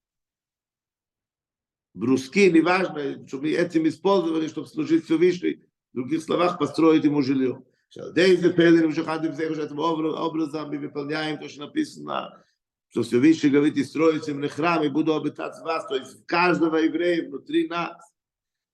бруски, 1.95 2.51
неважно, 2.51 3.27
чтобы 3.27 3.51
этим 3.51 3.87
использовали, 3.89 4.49
чтобы 4.49 4.69
служить 4.69 5.05
Всевышний, 5.05 5.63
в 5.93 5.97
других 5.97 6.23
словах, 6.23 6.59
построить 6.59 7.05
ему 7.05 7.23
жилье. 7.23 7.63
Шалдейзе 7.91 8.53
Пелин, 8.53 8.93
Шахадим 8.95 9.35
Зехуш, 9.35 9.59
этим 9.59 9.79
образом 9.79 10.71
мы 10.71 10.79
выполняем 10.79 11.39
то, 11.39 11.49
что 11.49 11.61
написано, 11.67 12.43
что 12.89 13.03
Всевышний 13.03 13.51
говорит, 13.51 13.77
и 13.77 13.85
строите 13.85 14.33
мне 14.33 14.49
храм, 14.49 14.83
и 14.83 14.89
буду 14.89 15.15
обитать 15.15 15.55
вас, 15.63 15.87
то 15.87 15.97
есть 15.97 16.25
каждого 16.27 16.77
еврея 16.77 17.29
внутри 17.29 17.69
нас. 17.69 17.97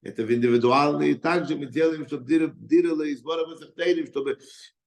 Это 0.03 0.23
в 0.23 0.33
индивидуальный. 0.33 1.11
И 1.11 1.15
также 1.15 1.57
мы 1.57 1.67
делаем, 1.67 2.07
чтобы 2.07 2.25
дирали 2.25 3.11
из 3.11 3.21
Бора 3.21 3.45
чтобы 4.07 4.39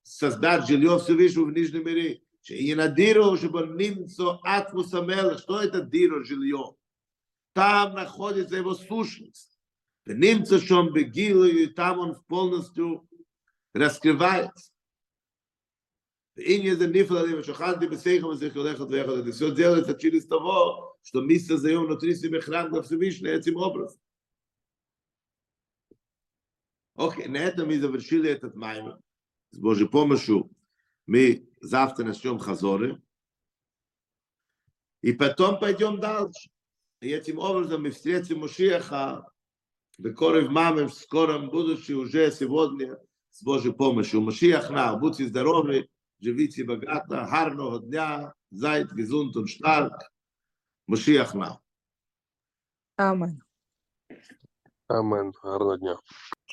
создать 0.04 0.68
жилье 0.68 0.98
Всевышнего 1.00 1.46
в 1.46 1.54
Нижнем 1.54 1.86
мире. 1.86 2.22
Что 5.38 5.62
это 5.62 5.82
диру, 5.82 6.24
жилье? 6.24 6.76
Там 7.54 7.94
находится 7.94 8.56
его 8.56 8.76
сущность. 8.76 9.60
Нимцо, 10.06 10.60
что 10.60 10.78
он 10.78 10.94
бегил, 10.94 11.44
и 11.44 11.68
там 11.68 12.00
он 12.00 12.16
полностью 12.28 13.08
раскрывается. 13.74 14.72
Это 16.36 16.88
все 19.32 19.52
делается 19.52 19.94
через 19.96 20.26
того, 20.28 20.98
что 21.04 21.22
мы 21.22 21.40
создаем 21.40 21.86
внутри 21.86 22.16
себя 22.16 22.42
храм 22.42 22.72
для 22.72 22.82
Всевышнего 22.82 23.32
этим 23.32 23.58
образом. 23.58 24.02
Окей, 26.96 27.28
на 27.28 27.38
этом 27.38 27.68
мы 27.68 27.80
завершили 27.80 28.30
этот 28.30 28.56
маймер. 28.56 29.00
С 29.52 29.58
Божьей 29.58 29.88
помощью 29.88 30.50
мы 31.06 31.50
завтра 31.60 32.06
начнем 32.06 32.38
хазоры. 32.40 33.02
И 35.02 35.14
потом 35.14 35.60
пойдем 35.60 36.00
дальше. 36.00 36.51
И 37.01 37.11
этим 37.11 37.39
образом 37.39 37.83
мы 37.83 37.91
встретим 37.91 38.41
Мушиаха 38.41 39.27
в 39.99 40.13
Корев 40.15 40.51
Маме 40.51 40.87
в 40.87 40.95
скором 40.95 41.51
будущем, 41.51 41.99
уже 41.99 42.31
сегодня, 42.31 42.99
с 43.31 43.43
Божьей 43.43 43.73
помощью. 43.73 44.23
Машиах 44.23 44.71
на, 44.71 44.97
будьте 44.97 45.27
здоровы, 45.27 45.89
живите 46.21 46.65
богато, 46.65 47.27
гарного 47.31 47.81
дня, 47.81 48.35
зайд, 48.51 48.93
гезунт 48.93 49.37
und 49.37 49.47
stark. 49.49 49.93
Машиах 50.87 51.35
на. 51.35 51.61
Амен. 52.97 53.43
Амен. 54.89 55.33
Гарного 55.43 55.79
дня. 55.79 55.97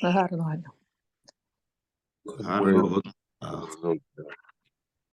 Гарного 0.02 0.56
дня. 0.56 0.70
Гарного 2.24 3.02
дня. 3.02 3.12
Ну, 3.82 4.00